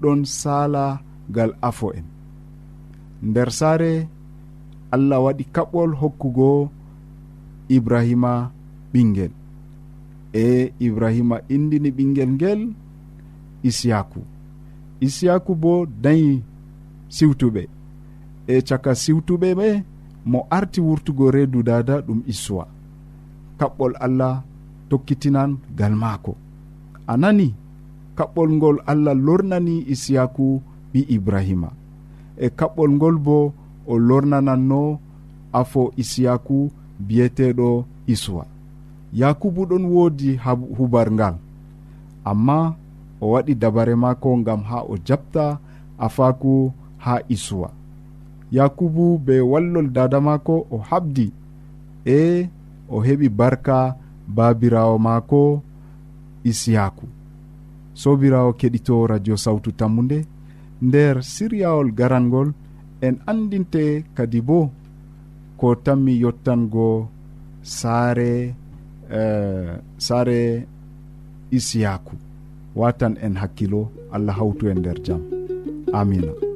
ɗon 0.00 0.24
sala 0.24 1.00
gal 1.34 1.52
afo 1.68 1.92
en 1.98 2.06
nder 3.22 3.48
saare 3.58 4.08
allah 4.94 5.18
waɗi 5.24 5.44
kaɓɓol 5.54 5.90
hokkugo 6.00 6.70
ibrahima 7.76 8.32
ɓinguel 8.92 9.32
e 10.32 10.72
ibrahima 10.80 11.36
indini 11.48 11.90
ɓinguel 11.96 12.30
ngel 12.36 12.60
isiyaku. 13.68 14.20
Isiyaku 15.06 15.52
bo 15.62 15.72
dañi 16.02 16.42
siwtuɓe. 17.14 17.62
E 18.46 18.62
caka 18.68 18.92
siwtuɓe 19.02 19.48
ɓe 19.58 19.68
mo 20.30 20.46
arti 20.56 20.80
wurtugo 20.86 21.30
reedu 21.34 21.62
dada 21.68 21.94
ɗum 22.06 22.20
issuwa 22.32 22.64
kaɓɓol 23.58 23.92
allah 24.04 24.34
tokkitinan 24.88 25.50
gal 25.78 25.94
maako. 26.02 26.32
A 27.06 27.14
nani 27.22 27.48
kaɓɓol 28.16 28.50
ngol 28.56 28.76
allah 28.90 29.14
lornani 29.26 29.74
isiyaku 29.92 30.46
ɓi 30.92 31.00
ibrahima. 31.16 31.70
E 32.36 32.46
kaɓɓol 32.58 32.90
ngol 32.96 33.16
bo 33.26 33.36
o 33.86 33.98
lornananno 34.08 34.98
afo 35.52 35.82
isiyaku 36.02 36.58
biyeteɗo 37.06 37.68
iswa 38.06 38.44
yakubu 39.12 39.62
ɗon 39.66 39.84
woodi 39.84 40.40
hubar 40.78 41.08
ngal. 41.12 41.34
Amma 42.24 42.74
o 43.20 43.26
waɗi 43.32 43.54
dabare 43.54 43.94
maako 43.94 44.28
ngam 44.38 44.62
ha 44.70 44.78
o 44.82 44.94
jaɓta 45.06 45.58
afaku 45.98 46.72
ha 46.98 47.14
isuwa. 47.28 47.70
Yakubu 48.50 49.18
be 49.18 49.40
wallol 49.40 49.88
dada 49.96 50.20
maako 50.20 50.66
o 50.70 50.76
habdi 50.78 51.32
e 52.06 52.48
o 52.88 53.00
heɓi 53.06 53.28
barka 53.28 53.96
babirawo 54.36 54.98
maako 54.98 55.62
isiyaku 56.44 57.06
sobirawo 57.94 58.52
keɗito 58.52 59.06
radio 59.06 59.36
sawtu 59.36 59.72
tammude 59.72 60.18
nder 60.82 61.22
siryawol 61.22 61.92
garangol 61.92 62.48
en 63.00 63.14
andinte 63.26 64.04
kadi 64.16 64.40
bo 64.40 64.70
ko 65.58 65.74
tanmi 65.84 66.12
yottango 66.22 67.08
saare 67.62 68.54
Eh, 69.12 69.76
saare 69.98 70.66
isiyaku. 71.50 72.16
Watan 72.76 73.16
en 73.22 73.36
hakkilo. 73.36 73.90
Allah 74.12 74.34
hawtu 74.36 74.68
en 74.68 74.78
nder 74.78 74.98
jaam 75.06 75.22
amina. 75.92 76.51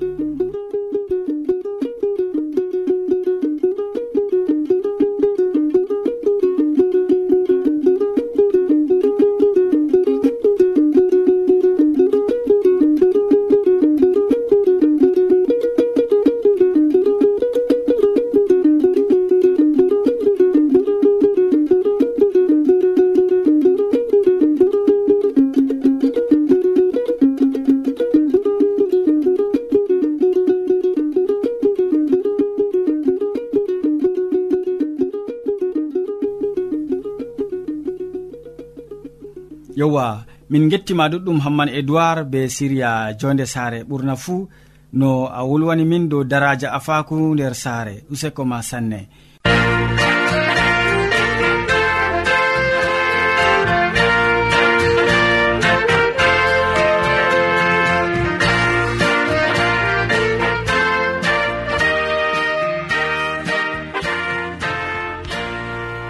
min 40.50 40.68
gettima 40.70 41.08
ɗuɗɗum 41.12 41.38
hamman 41.44 41.68
edoird 41.78 42.28
be 42.30 42.40
siriya 42.48 42.90
jonde 43.20 43.44
saare. 43.46 43.78
Ɓurna 43.88 44.14
fuu 44.16 44.48
no 44.92 45.26
a 45.26 45.40
wolwani 45.48 45.84
min 45.84 46.08
dow 46.10 46.22
daraja 46.24 46.68
afaku 46.78 47.16
nder 47.34 47.54
saare. 47.54 47.94
Useko 48.12 48.42
ma 48.44 48.58
sanne. 48.62 49.00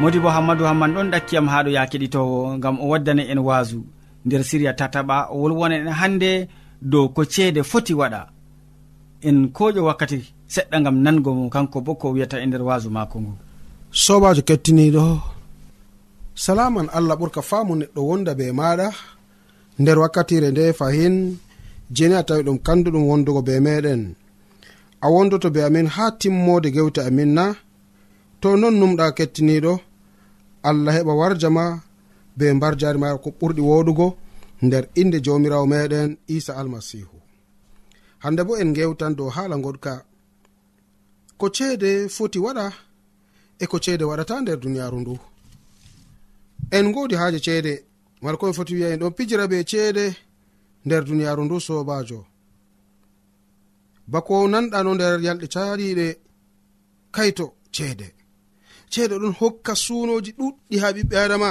Modi 0.00 0.18
bo 0.20 0.28
hammadou 0.28 0.66
hamman 0.68 0.92
ɗon 0.94 1.10
ɗakkiyam 1.12 1.46
haɗo 1.52 1.70
ya 1.76 1.82
keɗitowo 1.90 2.58
gam 2.62 2.76
o 2.80 2.86
waddane 2.92 3.22
en 3.32 3.38
waasu 3.38 3.80
nder 4.26 4.42
siriya 4.48 4.72
tataɓa 4.80 5.16
wolwona 5.40 5.74
en 5.80 5.88
hannde 6.00 6.30
dow 6.90 7.06
ko 7.14 7.22
ceede 7.32 7.60
foti 7.70 7.92
waɗa. 8.00 8.20
En 9.28 9.38
koƴo 9.56 9.80
wakkati 9.88 10.18
seɗɗa 10.54 10.76
gam 10.84 10.96
nango 11.04 11.30
mo 11.38 11.44
kanko 11.54 11.78
bo 11.86 11.92
ko 12.00 12.06
wiyata 12.14 12.36
e 12.42 12.46
nder 12.46 12.62
wasu 12.68 12.88
maako 12.96 13.16
ngu. 13.22 13.32
Sobajo 14.04 14.42
kettiniɗo 14.48 15.04
salaman 16.44 16.88
allah 16.96 17.16
ɓurka 17.20 17.40
faamu 17.50 17.72
neɗɗo 17.80 18.00
wonda 18.08 18.32
be 18.38 18.44
maɗa 18.58 18.88
nder 19.80 19.98
wakkatire 20.02 20.48
nde 20.50 20.64
fahin 20.78 21.16
jeni 21.96 22.14
a 22.14 22.22
tawi 22.28 22.42
ɗum 22.46 22.58
kanduɗum 22.66 23.04
wondugo 23.10 23.40
be 23.46 23.54
meɗen 23.66 24.02
a 25.00 25.06
wondoto 25.14 25.48
be 25.54 25.60
amin 25.68 25.86
ha 25.94 26.04
timmode 26.20 26.68
gewte 26.74 27.00
amin 27.08 27.30
na. 27.38 27.44
To 28.40 28.48
non 28.60 28.74
numɗa 28.80 29.06
kettiniɗo 29.16 29.72
allah 30.68 30.92
heɓa 30.96 31.12
warjama 31.20 31.64
be 32.36 32.52
mbar 32.52 32.74
jari 32.80 32.98
ma 32.98 33.18
ko 33.18 33.30
ɓurɗi 33.38 33.62
woɗugo 33.70 34.06
nder 34.62 34.84
inde 35.00 35.18
jawmirawo 35.24 35.66
meɗen 35.72 36.10
isa 36.36 36.52
almasihu 36.60 37.16
hande 38.18 38.42
bo 38.46 38.56
en 38.56 38.72
gewtan 38.76 39.14
dow 39.18 39.28
haala 39.36 39.56
goɗka 39.64 39.92
ko 41.38 41.46
ceede 41.56 42.08
foti 42.08 42.38
waɗa 42.38 42.66
e 43.58 43.64
ko 43.66 43.76
ceede 43.84 44.04
waɗata 44.10 44.40
nder 44.40 44.58
duniyaru 44.60 45.00
ndu. 45.00 45.14
En 46.76 46.92
godi 46.92 47.14
haaje 47.20 47.38
ceede 47.46 47.72
mala 48.22 48.36
koɓe 48.40 48.52
foti 48.58 48.74
wiya 48.74 48.88
en 48.92 49.00
ɗon 49.00 49.14
pijira 49.16 49.44
be 49.50 49.64
ceede 49.70 50.04
nder 50.86 51.02
duniyaru 51.04 51.42
ndu 51.44 51.56
sobajo 51.66 52.20
bako 54.12 54.34
nanɗano 54.52 54.90
nder 54.94 55.20
yalɗe 55.26 55.46
caɗiɗe 55.54 56.06
kayto 57.14 57.46
ceede. 57.74 58.08
Ceede 58.92 59.14
ɗon 59.22 59.34
hokka 59.40 59.72
sunoji 59.84 60.30
ɗuɗɗi 60.38 60.76
ha 60.82 60.88
ɓiɓɓe 60.96 61.16
adama 61.24 61.48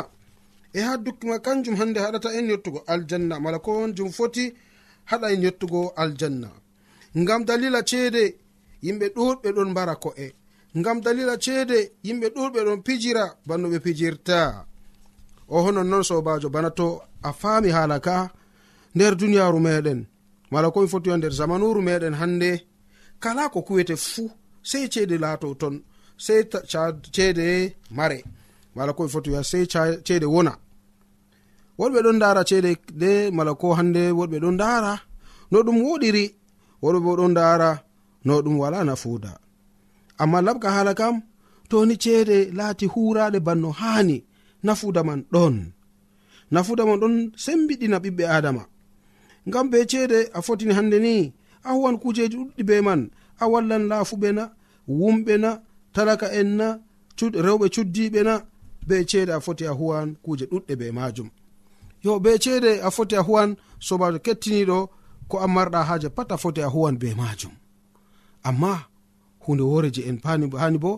e 0.77 0.81
ha 0.81 0.97
dukkima 0.97 1.39
kanjum 1.39 1.75
hande 1.79 1.99
haɗata 1.99 2.29
en 2.37 2.49
yettugo 2.49 2.79
aljanna. 2.87 3.39
Mala 3.39 3.59
ko 3.59 3.71
honjum 3.79 4.09
foti 4.17 4.53
haɗa 5.09 5.27
en 5.33 5.43
yettugo 5.43 5.93
aljanna. 5.95 6.49
Ngam 7.17 7.41
dalila 7.47 7.81
ceede 7.89 8.23
yimɓe 8.85 9.05
ɗuɗɓe 9.15 9.49
ɗon 9.55 9.69
mbara 9.71 9.95
ko'e. 10.03 10.27
Ngam 10.79 10.97
dalila 11.05 11.35
ceede 11.43 11.77
yimɓe 12.05 12.27
ɗuɗɓe 12.35 12.59
ɗon 12.67 12.79
pijira 12.85 13.23
banno 13.47 13.67
ɓe 13.71 13.79
pijirta. 13.85 14.39
O 15.47 15.61
honon 15.63 15.87
noon 15.89 16.03
sobajo 16.03 16.49
bana 16.49 16.69
to 16.71 16.87
a 17.23 17.31
faami 17.41 17.69
haala 17.75 17.99
ka 18.05 18.15
nder 18.95 19.13
duniyaru 19.19 19.59
meɗen 19.59 19.99
mala 20.51 20.71
komi 20.71 20.87
foti 20.87 21.09
wa 21.09 21.17
nder 21.17 21.31
zamanuru 21.39 21.81
meɗen 21.87 22.15
hande 22.21 22.51
kala 23.23 23.49
ko 23.53 23.61
kuwete 23.67 23.95
fuu 23.95 24.29
sei 24.69 24.89
ceede 24.93 25.15
laato 25.23 25.47
ton 25.61 25.75
sei 26.17 26.43
ceede 27.15 27.75
mare. 27.97 28.19
Mala 28.75 28.91
komi 28.93 29.09
foti 29.13 29.29
wiya 29.29 29.43
sei 29.43 29.65
ceede 30.07 30.25
wona. 30.25 30.53
woɗɓe 31.79 31.99
ɗon 32.05 32.19
dara 32.21 32.41
ceede 32.49 32.71
de 33.01 33.11
mala 33.35 33.51
ko 33.61 33.67
hande 33.77 34.01
woɗɓe 34.17 34.37
ɗon 34.43 34.57
dara 34.61 34.93
no 35.51 35.57
ɗum 35.65 35.77
woɗiri 35.85 36.25
woɗɓe 36.83 36.99
bo 37.05 37.11
ɗon 37.19 37.33
dara 37.39 37.69
no 38.25 38.33
ɗum 38.43 38.55
wala 38.61 38.79
nafuuda. 38.87 39.31
Amma 40.21 40.39
labka 40.45 40.69
hala 40.75 40.93
kam 40.99 41.15
toni 41.69 41.95
ceede 42.03 42.37
laati 42.57 42.85
huraɗe 42.93 43.39
banno 43.47 43.69
haani 43.79 44.17
nafuuda 44.65 45.01
man 45.07 45.21
ɗon. 45.33 45.55
Nafuuda 46.53 46.83
man 46.87 46.99
ɗon 47.01 47.15
sembiɗina 47.43 47.97
ɓiɓɓe 48.03 48.23
adama 48.37 48.63
ngam 49.47 49.65
be 49.71 49.77
ceede 49.91 50.19
a 50.33 50.39
fotini 50.45 50.73
hande 50.77 50.97
ni 51.05 51.33
a 51.63 51.69
huwan 51.75 51.97
kujeji 52.01 52.35
ɗuɗɗi 52.37 52.63
be 52.69 52.75
man 52.87 53.01
a 53.39 53.45
wallan 53.51 53.83
laafuɓe 53.91 54.29
na 54.37 54.43
wumɓe 54.99 55.33
na 55.43 55.49
talaka 55.93 56.27
en 56.39 56.49
na 56.59 56.67
rewɓe 57.45 57.65
cuddiɓe 57.75 58.21
na 58.27 58.33
be 58.87 58.95
ceede 59.09 59.31
a 59.33 59.39
foti 59.45 59.65
a 59.67 59.71
huwan 59.79 60.07
kuje 60.23 60.45
ɗuɗɗe 60.51 60.73
be 60.79 60.87
majum 60.97 61.29
yo 62.05 62.13
be 62.23 62.31
ceede 62.43 62.71
a 62.87 62.89
foti 62.95 63.15
a 63.15 63.21
huwan 63.27 63.49
sobajo 63.87 64.19
kettiniɗo 64.25 64.77
ko 65.29 65.35
a 65.39 65.47
marɗa 65.55 65.79
haaje 65.87 66.09
pat 66.15 66.29
a 66.31 66.37
foti 66.43 66.61
a 66.61 66.69
huwan 66.73 66.95
be 67.01 67.07
majum. 67.19 67.51
Amma 68.47 68.71
hunde 69.43 69.63
wore 69.71 69.89
je 69.95 70.01
en 70.09 70.17
hani 70.23 70.77
bo 70.83 70.91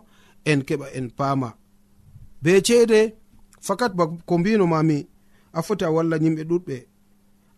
en 0.51 0.59
keɓa 0.67 0.87
en 0.97 1.07
paama. 1.17 1.49
Be 2.43 2.51
ceede 2.67 2.99
fakat 3.67 3.91
ko 4.27 4.33
mbino 4.39 4.65
mami 4.73 4.97
a 5.53 5.59
foti 5.65 5.83
a 5.85 5.91
walla 5.95 6.15
yimɓe 6.23 6.43
ɗuɗɓe. 6.49 6.77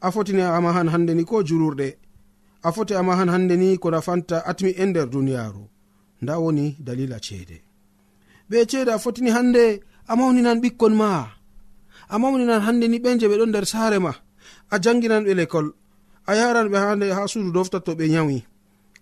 A 0.01 0.07
fotini 0.13 0.41
amahan 0.57 0.87
hande 0.93 1.11
ni 1.15 1.23
ko 1.29 1.35
julurɗe. 1.47 1.87
A 2.63 2.69
foti 2.75 2.93
amahan 3.01 3.29
hande 3.33 3.55
ni 3.61 3.77
ko 3.81 3.87
nafanta 3.91 4.37
atmi 4.49 4.71
en 4.81 4.89
nder 4.89 5.07
duniyaru 5.13 5.63
nda 6.21 6.33
woni 6.39 6.75
dalila 6.79 7.19
ceede 7.19 7.57
be 8.49 8.65
ceede 8.65 8.91
a 8.93 8.99
fotini 9.03 9.29
hande 9.35 9.63
a 10.07 10.15
mawninan 10.15 10.59
ɓikkon 10.63 10.93
ma 11.01 11.09
amma 12.09 12.31
moni 12.31 12.45
hande 12.65 12.87
ni 12.87 12.97
ɓen 12.99 13.19
je 13.19 13.27
ɓe 13.27 13.35
ɗon 13.39 13.49
nder 13.49 13.65
saare 13.65 13.99
ma. 13.99 14.11
A 14.73 14.79
janginan 14.83 15.23
ɓe 15.25 15.33
lekol. 15.39 15.67
A 16.25 16.35
yaran 16.35 16.67
ɓe 16.71 16.77
hande 16.77 17.05
ha 17.17 17.27
suudu 17.27 17.51
dofta 17.51 17.79
to 17.85 17.91
ɓe 17.95 18.05
yawi 18.15 18.37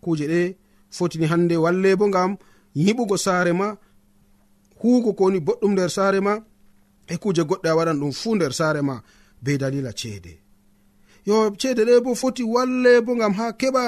kuje 0.04 0.26
ɗe 0.28 0.56
fotini 0.92 1.26
hande 1.32 1.56
walle 1.64 1.96
bo 2.00 2.06
ngam 2.08 2.32
yiɓugo 2.76 3.18
saare 3.18 3.52
ma 3.54 3.68
huugo 4.80 5.14
kowoni 5.18 5.40
boɗɗum 5.40 5.72
nder 5.74 5.90
saare 5.90 6.20
ma 6.28 6.34
e 7.08 7.16
kuje 7.18 7.42
goɗɗe 7.50 7.68
a 7.70 7.76
waɗan 7.78 7.98
ɗum 8.00 8.12
fuu 8.20 8.36
nder 8.36 8.54
saare 8.54 8.82
ma 8.82 8.96
be 9.44 9.58
dalila 9.58 9.92
ceede. 10.00 10.34
Yo 11.26 11.36
ceede 11.60 11.82
ɗe 11.88 12.02
bo 12.04 12.16
foti 12.16 12.44
walle 12.44 13.02
bo 13.06 13.12
ngam 13.16 13.34
ha 13.40 13.46
keɓa 13.60 13.84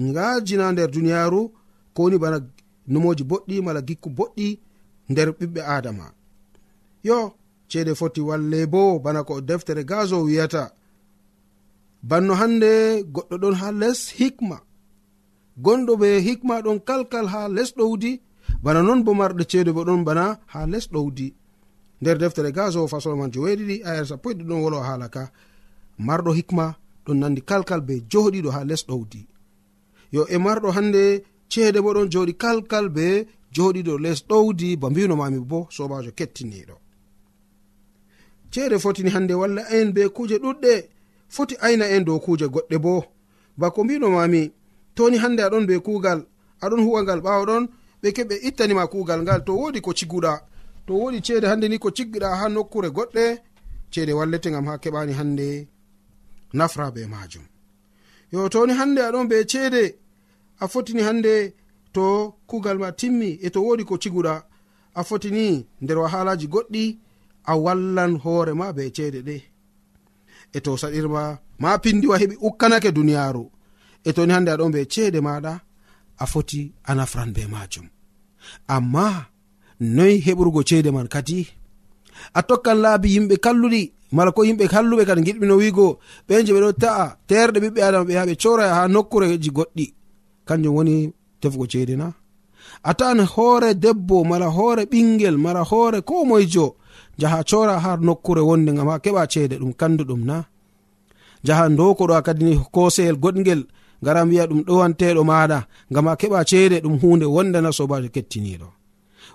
ngajina 0.00 0.72
nder 0.72 0.90
duniyaaru 0.90 1.40
kowoni 1.94 2.18
bana 2.18 2.38
numoji 2.92 3.24
boɗɗi 3.30 3.62
mala 3.62 3.80
gikku 3.88 4.08
boɗɗi 4.18 4.58
nder 5.10 5.28
ɓiɓɓe 5.38 5.60
adama 5.76 6.06
yo 7.08 7.34
ceede 7.74 7.94
foti 8.00 8.20
walle 8.28 8.60
bo 8.72 8.98
bana 9.04 9.20
ko 9.28 9.40
deftere 9.40 9.82
gazo 9.90 10.16
wiyata. 10.26 10.64
Banno 12.08 12.34
hande 12.40 13.02
goɗɗo 13.14 13.36
ɗon 13.42 13.54
ha 13.60 13.68
les 13.72 14.00
hikma. 14.18 14.58
Gonɗo 15.64 15.92
ɓe 16.00 16.08
hikma 16.26 16.54
ɗon 16.64 16.78
kalkal 16.88 17.26
ha 17.32 17.40
les 17.56 17.70
ɗowdi 17.78 18.12
bana 18.62 18.80
non 18.82 19.00
bo 19.04 19.10
marɗo 19.20 19.42
ceede 19.50 19.70
bo 19.76 19.82
ɗon 19.88 20.04
bana 20.08 20.24
ha 20.52 20.60
les 20.72 20.86
ɗowdi 20.94 21.28
nder 22.00 22.18
deftere 22.18 22.50
gazo 22.52 22.88
fasol 22.92 23.16
man 23.16 23.32
joweeɗiɗi 23.34 23.76
ayar 23.88 24.06
sappo 24.10 24.26
eɗi 24.30 24.44
ɗon 24.48 24.62
wolwa 24.64 24.86
haala 24.88 25.08
ka. 25.14 25.22
Marɗo 26.06 26.30
hikma 26.38 26.66
ɗon 27.04 27.18
nandi 27.20 27.40
kalkal 27.50 27.80
be 27.88 27.94
joɗiɗo 28.10 28.50
ha 28.56 28.60
les 28.70 28.82
ɗowdi 28.88 29.20
yo 30.14 30.22
e 30.34 30.36
marɗo 30.38 30.68
hande 30.76 31.02
ceede 31.50 31.78
bo 31.84 31.90
ɗon 31.96 32.08
joɗi 32.12 32.34
kalkal 32.42 32.86
be 32.96 33.06
joɗiɗo 33.54 33.94
les 34.04 34.20
ɗowdi 34.30 34.68
ba 34.80 34.86
mbinomami 34.90 35.38
bo 35.50 35.58
sobajo 35.76 36.10
kettiniɗo 36.18 36.83
ceede 38.54 38.76
fotini 38.78 39.10
hande 39.14 39.34
walla 39.40 39.62
en 39.76 39.88
be 39.94 40.02
kuuje 40.16 40.36
ɗuɗɗe. 40.44 40.74
Foti 41.34 41.54
ayna 41.66 41.84
en 41.94 42.04
dow 42.06 42.18
kuuje 42.24 42.46
goɗɗe 42.54 42.76
bo. 42.84 42.94
Bako 43.60 43.84
mbinomami 43.84 44.42
toni 44.96 45.16
hande 45.22 45.40
aɗon 45.46 45.66
be 45.68 45.74
kuugal 45.86 46.20
aɗon 46.64 46.80
huwa 46.86 47.00
ngal 47.02 47.20
ɓawo 47.26 47.42
ɗon 47.50 47.64
ɓe 48.02 48.08
keɓe 48.16 48.34
ittanima 48.48 48.84
kuugal 48.92 49.20
ngal 49.22 49.40
to 49.46 49.52
wodi 49.60 49.80
ko 49.86 49.90
ciguɗa. 49.98 50.32
To 50.86 50.92
wodi 51.00 51.18
ceede 51.26 51.46
hande 51.50 51.66
ni 51.68 51.78
ko 51.78 51.88
ciggiɗa 51.96 52.28
ha 52.40 52.46
nokkure 52.48 52.88
goɗɗe 52.96 53.24
ceede 53.92 54.12
wallete 54.18 54.50
gam 54.50 54.66
ha 54.66 54.74
keɓani 54.82 55.12
hande 55.18 55.46
nafra 56.52 56.90
be 56.94 57.06
majum 57.06 57.44
yo 58.32 58.48
toni 58.48 58.72
hande 58.80 59.00
aɗon 59.08 59.28
be 59.30 59.36
ceede 59.50 59.82
a 60.62 60.68
fotini 60.72 61.02
hande 61.08 61.34
to 61.94 62.04
kuugal 62.48 62.78
ma 62.78 62.88
timmi 63.00 63.30
e 63.46 63.48
to 63.54 63.60
wodi 63.66 63.84
ko 63.84 63.94
ciguɗa 64.02 64.34
a 64.94 65.00
fotini 65.08 65.66
nder 65.82 65.98
wahalaji 65.98 66.46
goɗɗi 66.54 66.84
a 67.44 67.52
wallan 67.64 68.12
hoorema 68.22 68.66
be 68.76 68.82
ceede 68.96 69.20
ɗe. 69.28 69.36
E 70.56 70.58
to 70.64 70.70
saɗirma 70.80 71.22
ma 71.62 71.70
pindiwa 71.82 72.16
heɓi 72.20 72.36
ukkanake 72.46 72.90
duniyaaru. 72.96 73.44
E 74.04 74.10
toni 74.16 74.32
hande 74.34 74.50
aɗon 74.52 74.72
be 74.74 74.80
ceede 74.92 75.20
maɗa 75.26 75.52
a 76.18 76.24
foti 76.32 76.60
a 76.84 76.92
nafran 76.98 77.30
be 77.34 77.42
majum 77.52 77.86
amma 78.74 79.26
noyi 79.80 80.16
heɓrugo 80.26 80.60
ceede 80.68 80.90
man 80.96 81.08
kadi 81.14 81.38
a 82.34 82.40
tokkan 82.48 82.78
laabi 82.84 83.08
yimɓe 83.14 83.34
kalluɗi 83.44 83.82
mala 84.16 84.30
ko 84.36 84.40
yimɓe 84.48 84.64
halluɓe 84.74 85.02
kadi 85.08 85.22
giɗɓino 85.26 85.54
wigo 85.62 85.86
ɓen 86.28 86.44
je 86.46 86.52
ɓeɗo 86.56 86.70
ta'a 86.82 87.04
terɗe 87.28 87.58
ɓiɓɓe 87.64 87.80
adama 87.86 88.04
ɓe 88.08 88.14
ha 88.18 88.24
ɓe 88.28 88.34
cora 88.42 88.64
ha 88.76 88.80
nokkureji 88.94 89.50
goɗɗi. 89.56 89.86
Kanjum 90.46 90.74
woni 90.76 90.94
tefugo 91.40 91.66
ceede 91.72 91.94
na. 92.00 92.06
a 92.84 92.92
tawan 92.94 93.20
hoore 93.34 93.74
debbo 93.74 94.24
mala 94.24 94.46
hoore 94.56 94.84
ɓingel 94.92 95.36
mala 95.38 95.62
hoore 95.70 96.00
ko 96.08 96.24
moyjo 96.24 96.76
jaha 97.18 97.42
cora 97.44 97.78
har 97.84 97.98
nokkure 98.00 98.40
wonde 98.40 98.70
gam 98.72 98.88
ha 98.88 98.98
keɓa 98.98 99.26
ceede 99.32 99.56
ɗum 99.58 99.72
kanduɗum 99.80 100.22
na. 100.24 100.44
Jaha 101.44 101.68
dokoɗo 101.68 102.14
a 102.14 102.22
kadini 102.22 102.60
koseyel 102.72 103.16
goɗgel 103.16 103.62
garam 104.02 104.28
wiya 104.28 104.46
ɗum 104.46 104.60
ɗowanteɗo 104.66 105.22
maɗa 105.24 105.58
gam 105.90 106.06
a 106.08 106.14
keɓa 106.20 106.44
ceede 106.50 106.80
ɗum 106.84 106.98
hunde 107.00 107.24
wondana 107.24 107.72
sobajo 107.72 108.08
kettiniɗo 108.14 108.68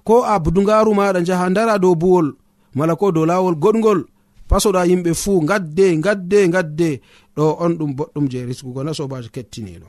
ko 0.03 0.23
a 0.23 0.39
dugaru 0.39 0.93
maɗa 0.93 1.19
jaha 1.27 1.49
dara 1.49 1.79
dow 1.79 1.95
buwol 1.95 2.27
mala 2.75 2.95
ko 2.95 3.11
dow 3.11 3.25
lawol 3.25 3.55
goɗgol 3.55 4.05
pasoɗa 4.49 4.85
yimɓe 4.89 5.13
fuu 5.13 5.41
gadde 5.49 5.85
gadde 6.05 6.47
gadde 6.53 6.89
ɗo 7.35 7.43
on 7.63 7.73
ɗum 7.79 7.91
boɗɗum 7.97 8.25
je 8.31 8.45
risgugo 8.45 8.83
na 8.83 8.93
sobajo 8.93 9.29
kettiniɗo 9.35 9.87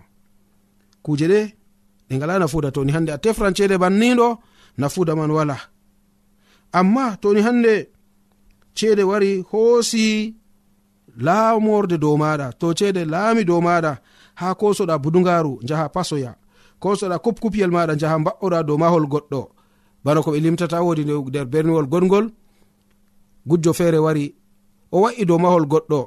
kuje 1.03 1.27
ɗe 1.33 1.41
ɗe 2.11 2.17
ngala 2.17 2.39
nafuda 2.39 2.71
toni 2.75 2.93
hande 2.93 3.11
a 3.13 3.19
tefran 3.19 3.55
ceede 3.57 3.79
banniɗo 3.79 4.39
nafuda 4.79 5.15
man 5.17 5.31
wala. 5.31 5.57
Amma 6.73 7.17
toni 7.23 7.41
hande 7.41 7.89
ceede 8.75 9.03
wari 9.03 9.45
hoosi 9.51 10.35
laamorde 11.25 11.99
dow 11.99 12.17
maɗa 12.17 12.47
to 12.59 12.75
ceede 12.79 13.05
laami 13.05 13.45
dow 13.45 13.61
maɗa 13.61 13.93
ha 14.35 14.55
kosoɗa 14.55 14.99
budugaru 15.03 15.59
jaha 15.69 15.89
pasoya 15.95 16.35
kosoɗa 16.83 17.17
kupkupyel 17.25 17.71
maɗa 17.71 17.95
jaha 18.01 18.17
mba'oɗa 18.19 18.63
dow 18.67 18.77
mahol 18.79 19.07
goɗɗo. 19.13 19.41
Bana 20.05 20.23
ko 20.23 20.31
ɓe 20.33 20.41
limtata 20.41 20.83
wodi 20.83 21.03
nder 21.05 21.47
berniwol 21.47 21.87
goɗgol 21.93 22.27
gujjo 23.47 23.73
feere 23.73 23.99
wari 23.99 24.35
o 24.93 25.01
wa'i 25.03 25.25
dow 25.25 25.39
mahol 25.39 25.65
goɗɗo 25.73 26.01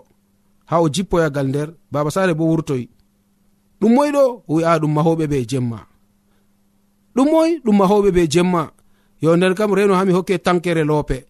ha 0.69 0.81
o 0.83 0.89
jippoyagal 0.89 1.47
nder 1.47 1.69
baba 1.91 2.11
sare 2.11 2.33
bo 2.33 2.43
wurtoyi. 2.51 2.89
Ɗum 3.79 3.91
moyɗo 3.95 4.43
wi'a 4.47 4.79
ɗum 4.81 4.91
mahoɓe 4.95 5.25
ɓe 5.31 5.45
jemma. 5.49 5.92
ɗum 7.15 7.28
moy 7.32 7.49
ɗum 7.65 7.78
mahoɓe 7.78 8.12
be 8.12 8.28
jemma. 8.28 8.71
Yo 9.21 9.36
nder 9.36 9.54
kam 9.56 9.73
reno 9.73 9.93
hami 9.95 10.13
hokke 10.13 10.38
tankere 10.39 10.84
loope. 10.84 11.26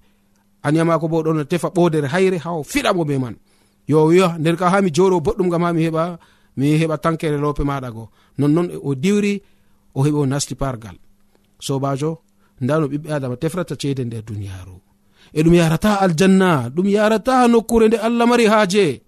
Aniyamako 0.64 1.08
bo 1.08 1.24
ɗon 1.24 1.46
tefa 1.46 1.68
ɓodere 1.70 2.08
hayre 2.08 2.38
ha 2.44 2.52
o 2.52 2.64
fiɗamo 2.64 3.06
be 3.06 3.18
man. 3.18 3.36
Yo 3.88 4.06
wiya 4.08 4.38
nder 4.40 4.56
ka 4.58 4.70
hami 4.70 4.90
joɗo 4.96 5.20
boɗɗum 5.26 5.50
gam 5.50 5.64
hami 5.64 5.82
heɓa 5.88 6.18
mi 6.58 6.78
heɓa 6.82 6.98
tankere 6.98 7.38
loope 7.38 7.64
maɗa 7.64 7.92
go. 7.92 8.10
Nonnon 8.38 8.68
e 8.72 8.78
o 8.82 8.96
diwri 8.96 9.42
o 9.96 10.04
heɓi 10.06 10.18
o 10.22 10.26
nasti 10.26 10.56
pargal 10.56 10.96
sobajo 11.60 12.12
nda 12.62 12.80
no 12.80 12.88
ɓiɓɓe 12.88 13.10
adama 13.16 13.36
tefrata 13.42 13.76
ceede 13.82 14.04
nder 14.06 14.24
duniyaru 14.28 14.76
e 15.34 15.40
ɗum 15.44 15.54
yarata 15.54 15.92
aljanna 16.04 16.70
ɗum 16.76 16.88
yarata 16.96 17.48
nokkure 17.48 17.88
nde 17.88 17.98
allah 17.98 18.26
mari 18.28 18.46
haaje. 18.46 19.02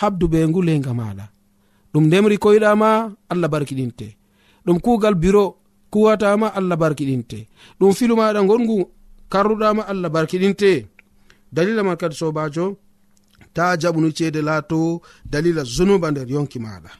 Habdu 0.00 0.28
be 0.28 0.46
ngulenga 0.46 0.92
maɗa. 0.94 1.26
Ɗum 1.92 2.04
ndemri 2.06 2.36
koyɗama 2.38 2.88
allah 3.32 3.48
barkiɗinte. 3.52 4.08
Ɗum 4.64 4.78
kugal 4.80 5.14
biro 5.14 5.57
kuwatama 5.90 6.48
allah 6.58 6.76
barkiɗinte. 6.76 7.38
Ɗum 7.78 7.92
filu 7.98 8.14
maɗa 8.16 8.40
gongu 8.48 8.78
karruɗama 9.32 9.82
allah 9.92 10.10
barkiɗinte. 10.10 10.86
Dalila 11.52 11.82
man 11.82 11.96
kadi 11.96 12.14
sobajo 12.16 12.76
ta 13.54 13.76
jaɓunu 13.80 14.08
ceede 14.16 14.40
laato 14.42 15.00
dalila 15.32 15.62
zunuba 15.64 16.10
nder 16.10 16.28
yonki 16.34 16.58
maɗa. 16.58 16.90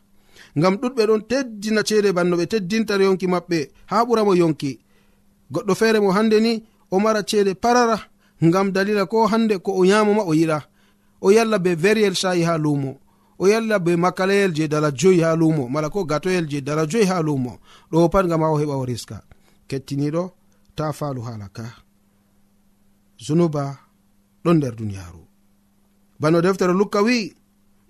Ngam 0.59 0.74
ɗuɗɓe 0.81 1.03
ɗon 1.09 1.22
teddina 1.31 1.83
ceede 1.88 2.12
banno 2.16 2.37
ɓe 2.37 2.46
teddinta 2.53 2.94
yonki 2.96 3.27
maɓɓe 3.27 3.59
ha 3.90 3.96
ɓuramo 4.07 4.33
yonki. 4.40 4.70
Goɗɗo 5.53 5.72
feere 5.81 5.98
mo 6.01 6.11
hande 6.16 6.40
ni 6.40 6.53
o 6.90 6.98
mara 7.01 7.22
ceede 7.31 7.55
parara 7.55 7.96
ngam 8.46 8.72
dalila 8.72 9.07
ko 9.07 9.27
hande 9.27 9.59
ko 9.64 9.70
o 9.81 9.85
yamoma 9.85 10.22
o 10.22 10.33
yiɗa. 10.35 10.59
O 11.20 11.31
yalla 11.31 11.59
be 11.59 11.74
veriyel 11.74 12.14
sa'i 12.14 12.42
ha 12.42 12.57
lumo 12.59 12.98
o 13.38 13.46
yalla 13.48 13.79
be 13.79 13.96
makalayel 13.96 14.53
je 14.57 14.68
dala 14.68 14.90
joyi 14.90 15.20
ha 15.20 15.37
lumo 15.37 15.68
mala 15.68 15.88
ko 15.90 16.05
gatoyel 16.05 16.46
je 16.51 16.61
dala 16.61 16.87
joyi 16.87 17.07
ha 17.07 17.22
lumo 17.22 17.59
ɗo 17.90 18.09
pat 18.12 18.27
gam 18.27 18.42
ha 18.42 18.48
o 18.51 18.59
heɓa 18.61 18.77
o 18.77 18.85
riska. 18.85 19.22
Kettiniɗo 19.68 20.22
ta 20.77 20.92
falu 20.92 21.22
hala 21.22 21.48
ka. 21.48 21.64
Zunuba 23.24 23.79
ɗon 24.44 24.57
nder 24.57 24.74
duniyaru 24.77 25.22
bano 26.20 26.40
deftere 26.40 26.72
lukka 26.72 27.03
wi 27.03 27.35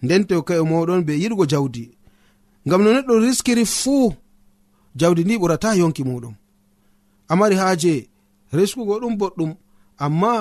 nden 0.03 0.25
tew 0.29 0.43
kae 0.43 0.61
moɗon 0.61 1.05
be 1.07 1.13
yiɗugo 1.23 1.45
jawdi. 1.53 1.85
Ngam 2.67 2.83
no 2.83 2.91
neɗɗo 2.93 3.15
riskiri 3.25 3.65
fuu 3.65 4.13
jawdi 5.01 5.25
ndi 5.25 5.35
ɓurata 5.41 5.75
yonki 5.81 6.03
muɗum 6.05 6.35
amari 7.29 7.57
haaje 7.57 8.09
riskugo 8.53 8.95
ɗum 9.01 9.15
boɗɗum 9.21 9.51
amma 10.05 10.33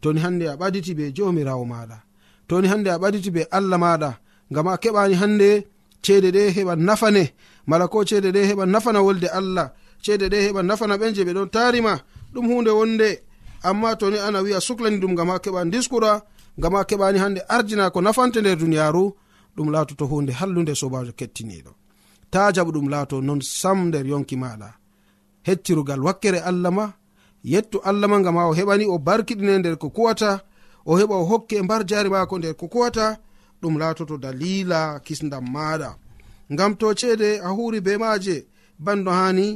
toni 0.00 0.20
hande 0.24 0.44
a 0.48 0.56
ɓaditi 0.60 0.92
be 0.98 1.04
jomirawo 1.16 1.64
maɗa 1.72 1.96
toni 2.48 2.66
hande 2.68 2.88
a 2.90 2.98
ɓaditi 3.02 3.30
be 3.34 3.42
allah 3.56 3.78
maɗa 3.84 4.10
ngam 4.52 4.66
a 4.68 4.76
keɓani 4.82 5.14
hande 5.20 5.48
ceede 6.04 6.28
ɗe 6.36 6.42
heɓa 6.56 6.74
nafane. 6.86 7.24
Mala 7.68 7.84
ko 7.92 7.98
ceede 8.08 8.28
ɗe 8.34 8.40
heɓa 8.48 8.64
nafana 8.72 9.00
wolde 9.06 9.28
allah. 9.38 9.66
Ceede 10.04 10.26
ɗe 10.32 10.38
heɓa 10.46 10.60
nafana 10.68 10.94
ɓen 11.00 11.14
je 11.16 11.22
ɓe 11.26 11.32
ɗon 11.36 11.48
tarima 11.54 11.92
ɗum 12.34 12.44
hunde 12.50 12.70
wonde. 12.78 13.08
Amma 13.68 13.96
toni 14.00 14.18
ana 14.18 14.38
wi'a 14.44 14.60
suklani 14.66 14.98
ɗum 15.02 15.12
ngam 15.14 15.28
ha 15.30 15.36
keɓa 15.44 15.60
diskura 15.72 16.12
ngam 16.58 16.74
ha 16.74 16.84
keɓani 16.88 17.18
hande 17.18 17.40
ardina 17.48 17.90
ko 17.90 18.00
nafante 18.00 18.38
nder 18.40 18.56
duniyaru 18.58 19.04
ɗum 19.56 19.68
latoto 19.72 20.04
hunde 20.10 20.32
hallude 20.32 20.74
sobajo 20.80 21.12
kettiniɗo 21.18 21.72
ta 22.30 22.40
jaɓu 22.54 22.70
ɗum 22.76 22.88
laato 22.92 23.16
non 23.26 23.40
sam 23.60 23.78
nder 23.88 24.06
yonki 24.06 24.36
maɗa 24.42 24.68
hettirugal 25.46 26.00
wakkere 26.06 26.38
allah 26.50 26.70
ma 26.78 26.86
yettu 27.52 27.78
allah 27.88 28.08
ma 28.10 28.20
gam 28.24 28.36
ha 28.36 28.44
o 28.50 28.54
heɓani 28.58 28.84
o 28.94 28.98
barkiɗine 29.06 29.58
nder 29.58 29.76
ko 29.82 29.88
kuwata 29.96 30.30
o 30.84 30.92
heɓa 30.98 31.14
o 31.22 31.24
hokke 31.30 31.54
e 31.58 31.62
mbar 31.62 31.82
jari 31.88 32.08
mako 32.10 32.38
nder 32.38 32.54
ko 32.60 32.66
kuwata 32.68 33.06
ɗum 33.62 33.74
laatoto 33.80 34.14
dalila 34.24 34.80
kisdam 35.06 35.44
maɗa 35.54 35.90
ngam 36.52 36.72
to 36.80 36.86
ceede 37.00 37.28
a 37.46 37.48
huri 37.56 37.78
be 37.86 37.92
maaje 38.02 38.36
banno 38.84 39.10
hani 39.20 39.46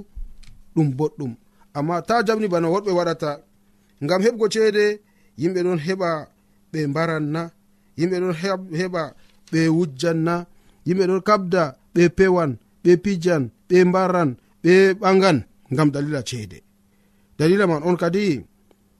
ɗum 0.75 0.89
boɗɗum. 0.99 1.33
Amma 1.79 1.97
ta 2.09 2.15
jamni 2.27 2.47
bana 2.53 2.69
woɗɓe 2.75 2.91
waɗata 2.99 3.31
ngam 4.05 4.21
heɓgo 4.25 4.47
ceede 4.55 4.85
yimɓe 5.41 5.61
ɗon 5.67 5.79
heɓa 5.87 6.11
ɓe 6.73 6.79
mbaranna 6.91 7.43
yimɓe 7.99 8.17
ɗon 8.23 8.35
heɓa 8.81 9.03
ɓe 9.53 9.61
wujjanna 9.77 10.35
yimɓe 10.87 11.05
ɗon 11.11 11.23
kabda 11.29 11.63
ɓe 11.95 12.03
pewan 12.17 12.51
ɓe 12.83 12.93
pijan 13.05 13.43
ɓe 13.69 13.77
mbarran 13.89 14.31
ɓe 14.63 14.73
ɓagan 15.01 15.39
ngam 15.73 15.89
dalila 15.95 16.21
ceede. 16.29 16.59
Dalila 17.39 17.65
man 17.71 17.83
on 17.89 17.97
kadi 18.03 18.25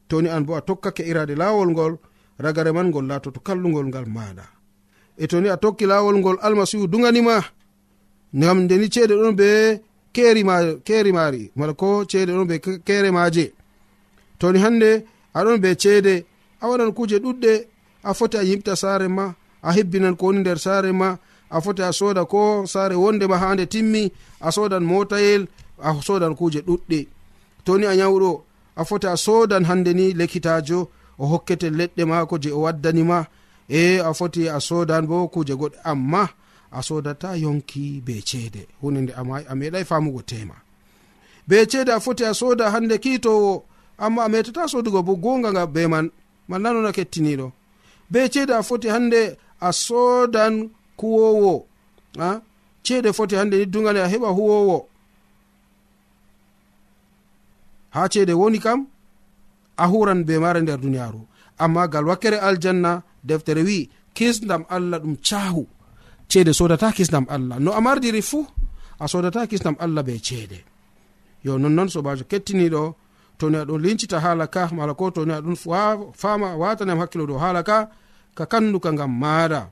toni 0.09 0.29
an 0.29 0.43
bo 0.47 0.53
a 0.59 0.61
tokkake 0.69 1.03
irade 1.11 1.35
laawol 1.41 1.71
ngol 1.73 1.95
ragare 2.45 2.71
man 2.77 2.89
ngol 2.91 3.07
laatoto 3.11 3.41
kallugol 3.47 3.87
ngal 3.89 4.07
maɗa 4.17 4.56
e 5.19 5.27
toni 5.27 5.49
a 5.49 5.57
tokki 5.57 5.87
lawol 5.87 6.17
ngol 6.19 6.39
almasihu 6.47 6.87
duganima 6.87 7.37
ngam 8.37 8.59
ndeni 8.65 8.89
ceede 8.95 9.15
ɗon 9.21 9.35
be 9.41 9.49
keri 10.13 11.13
mari 11.13 11.51
mala 11.57 11.73
ko 11.75 12.05
ceede 12.11 12.33
ɗon 12.37 12.47
be 12.51 12.57
kere 12.87 13.11
maje 13.11 13.53
toni 14.39 14.59
hande 14.65 14.91
aɗon 15.39 15.59
be 15.63 15.69
ceede 15.83 16.15
a 16.61 16.65
waɗan 16.69 16.93
kuje 16.97 17.17
ɗuɗɗe 17.25 17.53
a 18.09 18.15
foti 18.15 18.37
a 18.39 18.43
yimta 18.49 18.77
saare 18.77 19.09
ma 19.09 19.35
a 19.63 19.73
hebbinan 19.77 20.17
ko 20.17 20.27
woni 20.27 20.41
nder 20.41 20.59
saare 20.59 20.93
ma 20.93 21.09
a 21.51 21.61
foti 21.61 21.83
a 21.83 21.93
soda 21.93 22.25
ko 22.25 22.67
saare 22.67 22.95
wondema 22.95 23.37
ha 23.39 23.55
nde 23.55 23.67
timmi 23.67 24.13
a 24.41 24.49
sodan 24.53 24.85
motayel 24.85 25.43
a 25.79 25.91
sodan 26.03 26.35
kuje 26.39 26.61
ɗuɗɗe. 26.69 26.99
Toni 27.65 27.87
a 27.87 27.95
yawɗo 27.95 28.31
a 28.77 28.83
foti 28.85 29.07
a 29.07 29.17
sodan 29.17 29.65
hande 29.69 29.93
ni 29.95 30.13
lekkitajo 30.19 30.79
o 31.19 31.25
hokkete 31.27 31.69
leɗɗe 31.79 32.03
mako 32.11 32.39
je 32.43 32.51
o 32.53 32.61
waddanima 32.65 33.27
e 33.69 33.99
a 34.01 34.15
foti 34.15 34.49
a 34.49 34.61
sodan 34.61 35.07
bo 35.07 35.29
kuje 35.29 35.55
goɗɗe 35.55 35.79
amma 35.85 36.29
a 36.71 36.83
sodata 36.83 37.37
yonki 37.37 38.01
be 38.05 38.15
ceede. 38.29 38.67
Hunde 38.81 39.01
nde 39.01 39.13
a 39.51 39.55
meeɗai 39.55 39.85
famugo 39.85 40.23
tema. 40.23 40.55
Be 41.49 41.67
ceede 41.67 41.93
a 41.93 42.01
foti 42.01 42.25
a 42.25 42.35
soda 42.35 42.71
hande 42.71 42.99
kitowo 42.99 43.65
amma 43.99 44.25
a 44.25 44.29
metata 44.29 44.69
sodugo 44.69 45.03
bo 45.03 45.17
gonga 45.17 45.51
nga 45.53 45.67
be 45.67 45.87
man. 45.87 46.11
Mallanona 46.49 46.93
kettiniɗo 46.93 47.53
be 48.11 48.29
ceede 48.33 48.55
a 48.55 48.63
foti 48.63 48.89
hande 48.89 49.37
a 49.61 49.73
sodan 49.73 50.71
kuwowo 50.97 51.67
a? 52.19 52.41
Ceede 52.83 53.13
foti 53.13 53.35
hande 53.37 53.57
ni 53.59 53.67
dugane 53.67 54.01
a 54.01 54.09
heɓa 54.09 54.29
huwowo. 54.37 54.87
Ha 57.91 58.09
ceede 58.09 58.33
woni 58.33 58.59
kam 58.59 58.87
a 59.77 59.85
huran 59.87 60.25
be 60.25 60.39
mare 60.39 60.61
nder 60.61 60.79
duniyaru 60.81 61.21
amma 61.59 61.89
gal 61.89 62.05
wakkere 62.07 62.39
aljanna 62.41 63.03
deftere 63.29 63.63
wi 63.69 63.79
kisdam 64.17 64.63
allah 64.77 64.99
ɗum 65.03 65.17
cahu 65.29 65.63
ceede 66.31 66.53
sodata 66.59 66.89
kisdam 66.97 67.25
allah. 67.29 67.57
No 67.65 67.71
a 67.73 67.81
mardiri 67.81 68.23
fuu 68.31 68.47
a 69.03 69.05
sodata 69.13 69.47
kisdam 69.51 69.77
allah 69.85 70.03
be 70.03 70.15
ceede. 70.27 70.59
Yo 71.45 71.53
nonnon 71.59 71.89
sobajo 71.95 72.25
kettiniɗo 72.31 72.83
toni 73.39 73.57
aɗon 73.63 73.81
lincita 73.85 74.19
hala 74.25 74.47
ka 74.55 74.63
mala 74.77 74.95
ko 74.95 75.11
toni 75.11 75.33
aɗon 75.39 75.57
fama 76.21 76.49
watanam 76.61 76.99
hakkilo 77.01 77.25
dow 77.31 77.39
hala 77.45 77.63
ka 77.69 77.79
ka 78.37 78.45
kanduka 78.53 78.91
gam 78.99 79.13
maada 79.23 79.63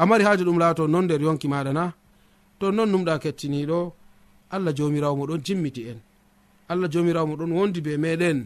a 0.00 0.02
mari 0.06 0.24
haaji 0.24 0.44
ɗum 0.44 0.58
laato 0.62 0.82
non 0.86 1.04
nder 1.04 1.20
yonki 1.26 1.48
maɗa 1.52 1.72
na 1.78 1.84
to 2.58 2.66
non 2.76 2.88
numɗa 2.92 3.18
kettiniɗo 3.22 3.80
allah 4.54 4.72
jomirawo 4.76 5.16
moɗon 5.20 5.40
jimmiti 5.46 5.82
en. 5.90 6.00
Allah 6.70 6.88
jomirawo 6.88 7.26
moɗon 7.26 7.52
wondi 7.52 7.80
be 7.80 7.96
meɗen 7.96 8.38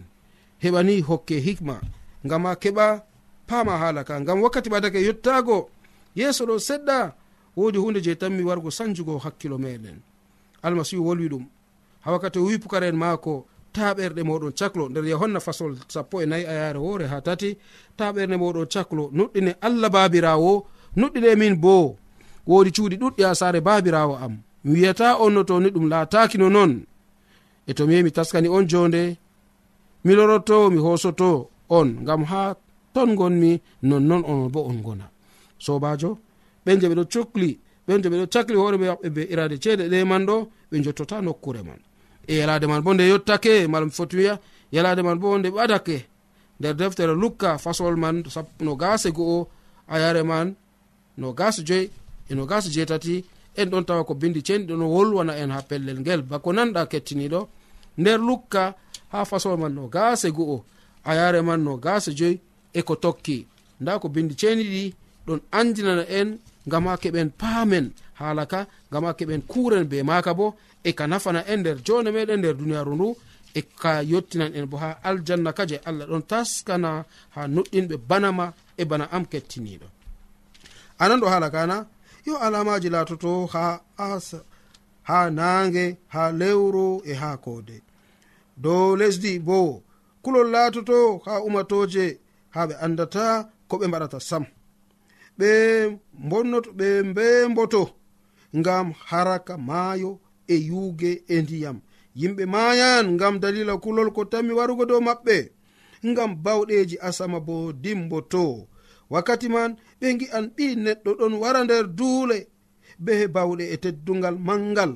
heɓani 0.63 1.01
hokke 1.09 1.37
hikma. 1.47 1.77
Gam 2.25 2.47
a 2.47 2.55
keɓa 2.63 2.87
pama 3.47 3.79
hala 3.79 4.05
ka. 4.05 4.21
Ngam 4.21 4.43
wakkati 4.43 4.69
ɓadake 4.71 4.99
yettago 5.07 5.69
yeeso 6.17 6.45
ɗo 6.47 6.59
seɗɗa 6.59 7.13
wodi 7.57 7.79
hunde 7.79 8.01
je 8.05 8.15
tanmi 8.15 8.43
wargo 8.49 8.71
sanjugo 8.71 9.19
hakkilo 9.19 9.59
meɗen 9.59 9.99
almasihu 10.63 11.07
wolwi 11.07 11.29
ɗum 11.29 11.45
ha 12.05 12.13
wakkati 12.13 12.39
o 12.39 12.45
wi 12.45 12.59
pukara 12.59 12.87
en 12.87 12.97
maako 12.97 13.47
taɓerɗe 13.75 14.23
moɗon 14.29 14.53
caklo. 14.59 14.89
Nder 14.89 15.05
yohanna 15.13 15.41
fasol 15.47 15.73
sappo 15.89 16.23
e 16.23 16.27
nayi 16.27 16.45
a 16.53 16.53
yare 16.61 16.79
woore 16.79 17.07
ha 17.13 17.21
tati 17.27 17.51
taɓerɗe 17.99 18.37
moɗon 18.43 18.67
caklo 18.73 19.11
nuɗɗine 19.17 19.53
allah 19.67 19.91
babirawo 19.91 20.53
nuɗɗine 20.97 21.31
min 21.41 21.55
bo. 21.65 21.97
Wodi 22.47 22.71
cuuɗi 22.77 22.97
ɗuɗɗi 23.03 23.23
ha 23.27 23.35
saare 23.41 23.61
babirawo 23.61 24.15
am. 24.25 24.35
Mi 24.65 24.71
wiyata 24.81 25.17
on 25.23 25.31
no 25.35 25.43
toni 25.49 25.69
ɗum 25.75 25.87
laataki 25.93 26.39
no 26.39 26.49
noon 26.49 26.73
e 27.67 27.73
to 27.77 27.87
mi 27.87 27.93
yehi 27.95 28.05
mi 28.05 28.11
taskani 28.17 28.49
on 28.49 28.65
jonde 28.71 29.03
mi 30.05 30.13
loroto 30.15 30.71
mi 30.73 30.79
hosoto 30.79 31.31
on. 31.69 31.89
Ngam 32.05 32.23
ha 32.31 32.55
ton 32.95 33.15
gonmi 33.19 33.61
nonnon 33.83 34.23
onon 34.31 34.49
bo 34.55 34.61
on 34.71 34.79
gona. 34.87 35.07
Sobajo 35.59 36.11
ɓen 36.65 36.81
je 36.81 36.87
ɓeɗo 36.91 37.05
cukli 37.13 37.51
ɓen 37.87 38.03
je 38.03 38.09
ɓeɗo 38.13 38.27
cakli 38.33 38.57
hoore 38.57 38.77
ɓe 38.81 38.87
maɓɓe 38.91 39.09
be 39.17 39.23
irade 39.33 39.57
ceede 39.63 39.85
ɗe 39.93 40.05
man 40.11 40.23
ɗo 40.29 40.37
ɓe 40.71 40.77
jottota 40.85 41.17
nokkure 41.21 41.63
man. 41.69 41.81
E 42.27 42.35
yalade 42.41 42.67
man 42.67 42.83
bo 42.85 42.91
nde 42.95 43.05
yettake 43.13 43.53
malm 43.73 43.91
foti 43.91 44.17
wiya 44.17 44.35
yalade 44.73 45.03
man 45.03 45.19
bo 45.19 45.39
nde 45.39 45.49
ɓadake. 45.57 45.97
Nder 46.61 46.75
deftere 46.77 47.15
lukka 47.23 47.59
fasol 47.59 47.97
man 47.97 48.23
no 48.61 48.73
gase 48.77 49.09
go'o 49.17 49.49
a 49.89 49.99
yare 49.99 50.23
man 50.23 50.55
no 51.19 51.33
gase 51.33 51.61
joyi 51.69 51.91
e 52.31 52.35
no 52.35 52.47
gase 52.47 52.69
jeetati 52.75 53.25
en 53.57 53.69
ɗon 53.71 53.85
tawa 53.85 54.05
ko 54.05 54.15
bindi 54.15 54.41
cenɗi 54.43 54.73
ɗo 54.81 54.87
wolwana 54.95 55.33
en 55.37 55.51
ha 55.51 55.61
pellel 55.63 55.99
ngel. 56.01 56.23
Bako 56.23 56.53
nanɗa 56.53 56.87
kettiniɗo 56.91 57.41
nder 57.99 58.19
lukka 58.21 58.75
ha 59.13 59.25
fasol 59.25 59.57
man 59.59 59.75
no 59.75 59.89
gase 59.89 60.29
go'o 60.37 60.65
a 61.05 61.15
yare 61.15 61.43
man 61.43 61.61
no 61.65 61.77
gase 61.77 62.11
joyi 62.19 62.41
eko 62.75 62.95
tokki. 62.97 63.47
Nda 63.81 63.99
ko 63.99 64.09
bindi 64.09 64.35
ceniɗi 64.41 64.95
ɗon 65.27 65.41
andinana 65.59 66.05
en 66.19 66.39
gam 66.67 66.87
ha 66.87 66.97
keɓen 67.03 67.31
paamen. 67.41 67.87
Haala 68.21 68.45
ka 68.47 68.67
ngam 68.91 69.05
ha 69.05 69.13
keɓen 69.19 69.43
kuren 69.51 69.85
be 69.91 70.03
maka 70.03 70.33
bo 70.35 70.47
e 70.85 70.91
ka 70.93 71.07
nafana 71.07 71.41
en 71.53 71.61
nder 71.61 71.79
jone 71.87 72.11
meɗen 72.11 72.39
nder 72.39 72.55
duniyaru 72.61 72.95
ndu 72.95 73.09
e 73.55 73.61
ka 73.81 74.03
yottinan 74.03 74.53
en 74.59 74.67
bo 74.71 74.77
ha 74.83 74.99
aljanna 75.09 75.51
ka 75.53 75.63
je 75.71 75.77
allah 75.89 76.07
ɗon 76.11 76.23
taskana 76.31 76.91
ha 77.35 77.41
nuɗɗinɓe 77.55 77.97
banama 78.09 78.47
e 78.77 78.85
bana 78.91 79.05
am 79.11 79.25
kettiniɗo 79.33 79.89
anan 80.99 81.21
ɗo 81.21 81.27
haala 81.33 81.51
kana 81.51 81.77
yo 82.27 82.35
alamaji 82.39 82.89
laatoto 82.95 83.47
ha 83.47 83.81
asa 83.97 84.39
ha 85.03 85.31
naange 85.31 85.97
ha 86.09 86.33
lewru 86.33 87.03
e 87.05 87.13
ha 87.15 87.37
koode. 87.37 87.83
Dow 88.57 88.97
lesdi 88.97 89.39
bo 89.39 89.83
kulol 90.23 90.49
laatoto 90.55 91.21
ha 91.27 91.43
umatoje 91.47 92.19
ha 92.55 92.61
ɓe 92.69 92.75
andata 92.85 93.25
ko 93.69 93.75
ɓe 93.81 93.87
mbaɗata 93.89 94.19
sam. 94.29 94.45
Ɓe 95.39 95.51
bonnoto 96.29 96.71
ɓe 96.79 96.87
mbemboto 97.11 97.83
ngam 98.59 98.87
haraka 99.09 99.55
maayo 99.69 100.11
e 100.55 100.57
yuuge 100.69 101.11
e 101.35 101.37
ndiyam. 101.43 101.79
Yimɓe 102.21 102.45
mayan 102.55 103.07
ngam 103.17 103.35
dalila 103.43 103.75
kulol 103.83 104.11
ko 104.17 104.23
tammi 104.33 104.53
warugo 104.59 104.85
dow 104.91 105.01
maɓɓe 105.09 105.37
ngam 106.11 106.31
bawɗeji 106.45 106.97
asama 107.09 107.39
bo 107.47 107.57
dimboto. 107.83 108.45
Wakkati 109.13 109.49
man 109.55 109.71
ɓe 110.01 110.07
gi'an 110.19 110.47
ɓi 110.57 110.67
neɗɗo 110.85 111.11
ɗon 111.19 111.35
wara 111.43 111.61
nder 111.65 111.85
duule 111.99 112.39
be 113.05 113.13
bawɗe 113.35 113.65
e 113.75 113.77
teddungal 113.83 114.37
mangal 114.49 114.93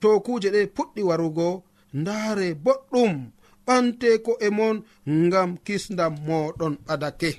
to 0.00 0.08
kuje 0.24 0.48
ɗe 0.54 0.60
puɗɗi 0.76 1.02
warugo 1.08 1.48
ndaare 2.00 2.46
boɗɗum. 2.64 3.12
ɓante 3.68 4.08
ko 4.24 4.32
e 4.46 4.48
mon 4.58 4.76
ngam 5.26 5.50
kisdam 5.66 6.12
moɗon 6.26 6.74
ɓadake. 6.86 7.30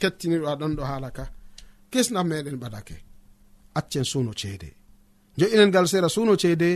Kettiniɗo 0.00 0.46
aɗon 0.52 0.72
ɗo 0.78 0.82
haala 0.90 1.10
ka. 1.16 1.24
Kisdam 1.92 2.26
meɗen 2.30 2.56
ɓadake. 2.62 2.96
Accen 3.78 4.04
suno 4.12 4.32
ceede. 4.40 4.68
Jo'inen 5.38 5.68
ngal 5.70 5.86
sera 5.92 6.08
suno 6.14 6.32
ceede 6.42 6.70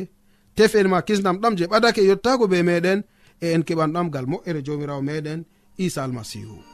tefen 0.56 0.86
ma 0.92 0.98
kisdam 1.08 1.36
ɗam 1.42 1.54
je 1.58 1.64
ɓadake 1.72 2.00
yottago 2.08 2.44
be 2.52 2.58
meɗen 2.68 2.98
e 3.44 3.46
en 3.54 3.62
keɓan 3.68 3.90
ɗam 3.94 4.06
ɗamgal 4.10 4.26
moƴƴere 4.30 4.60
jomirawo 4.66 5.02
meɗen 5.08 5.40
isa 5.84 6.00
almasihu. 6.04 6.73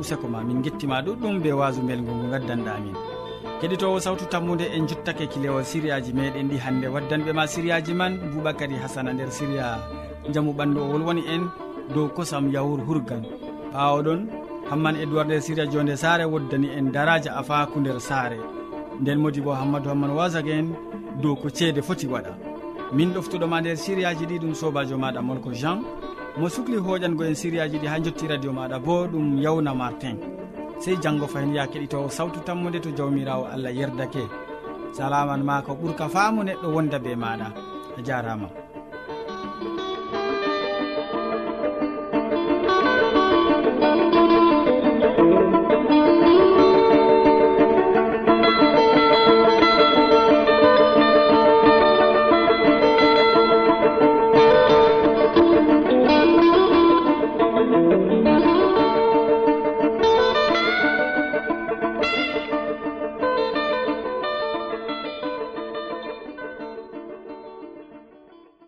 useko 0.00 0.28
ma 0.28 0.42
min 0.42 0.62
gettima 0.62 1.02
ɗuɗɗum 1.02 1.42
be 1.42 1.50
wasu 1.52 1.80
belgo 1.82 2.12
ngo 2.12 2.30
gaddanɗa 2.32 2.72
amin. 2.76 2.96
Keɗitowo 3.60 4.00
sawtu 4.00 4.26
tammude 4.26 4.64
en 4.74 4.86
jottake 4.88 5.26
kilewol 5.28 5.64
siriyaji 5.64 6.12
meɗen 6.12 6.48
ɗi 6.50 6.58
hande. 6.58 6.86
Waddanɓe 6.88 7.32
ma 7.32 7.46
siriyaji 7.46 7.94
man 7.94 8.18
boubacary 8.32 8.76
hasana 8.76 9.12
nder 9.12 9.30
siriya 9.30 9.78
jaamu 10.32 10.52
ɓandu 10.52 10.78
o 10.80 10.88
wolwoni 10.92 11.22
en 11.34 11.48
dow 11.94 12.08
kosam 12.08 12.50
yawur 12.52 12.80
hurgan. 12.86 13.22
Ɓawoɗon 13.72 14.20
hamman 14.70 14.96
edoird 14.96 15.26
nder 15.28 15.40
siriya 15.40 15.66
jonde 15.70 15.96
saare 15.96 16.24
woddani 16.24 16.68
en 16.76 16.92
daraja 16.92 17.32
afaku 17.36 17.80
nder 17.80 17.98
saare. 18.00 18.36
Nden 19.00 19.18
modi 19.18 19.40
bo 19.40 19.52
hammadou 19.52 19.88
hamman 19.90 20.10
wasak 20.10 20.46
en 20.48 20.74
dow 21.22 21.34
ko 21.36 21.48
ceede 21.48 21.80
foti 21.82 22.06
waɗa. 22.06 22.32
Min 22.92 23.12
ɗoftuɗoma 23.14 23.60
nder 23.60 23.76
siriyaji 23.76 24.26
ɗi 24.26 24.38
ɗum 24.38 24.54
sobajo 24.54 24.98
maɗa 24.98 25.22
molko 25.22 25.50
jean. 25.52 25.80
mo 26.38 26.48
sukli 26.48 26.76
hoƴango 26.76 27.24
en 27.24 27.34
sériyaji 27.34 27.78
ɗi 27.78 27.86
ha 27.88 27.98
jotti 28.04 28.26
radio 28.28 28.52
maɗa 28.52 28.78
bo 28.78 29.06
ɗum 29.06 29.38
yawna 29.44 29.74
martin. 29.74 30.16
Sey 30.80 30.96
janggo 31.02 31.26
fayin 31.26 31.54
ya 31.54 31.66
keɗitowo 31.66 32.08
sawtu 32.10 32.40
tammude 32.44 32.80
to 32.80 32.90
jawmirawo 32.90 33.44
allah 33.54 33.72
yerdake. 33.72 34.22
Salaman 34.92 35.42
ma 35.44 35.62
ko 35.62 35.72
ɓuurka 35.74 36.08
faamu 36.08 36.42
neɗɗo 36.44 36.68
wonda 36.74 36.98
be 36.98 37.14
maɗa. 37.16 37.48
A 37.98 38.02
jarama. 38.02 38.48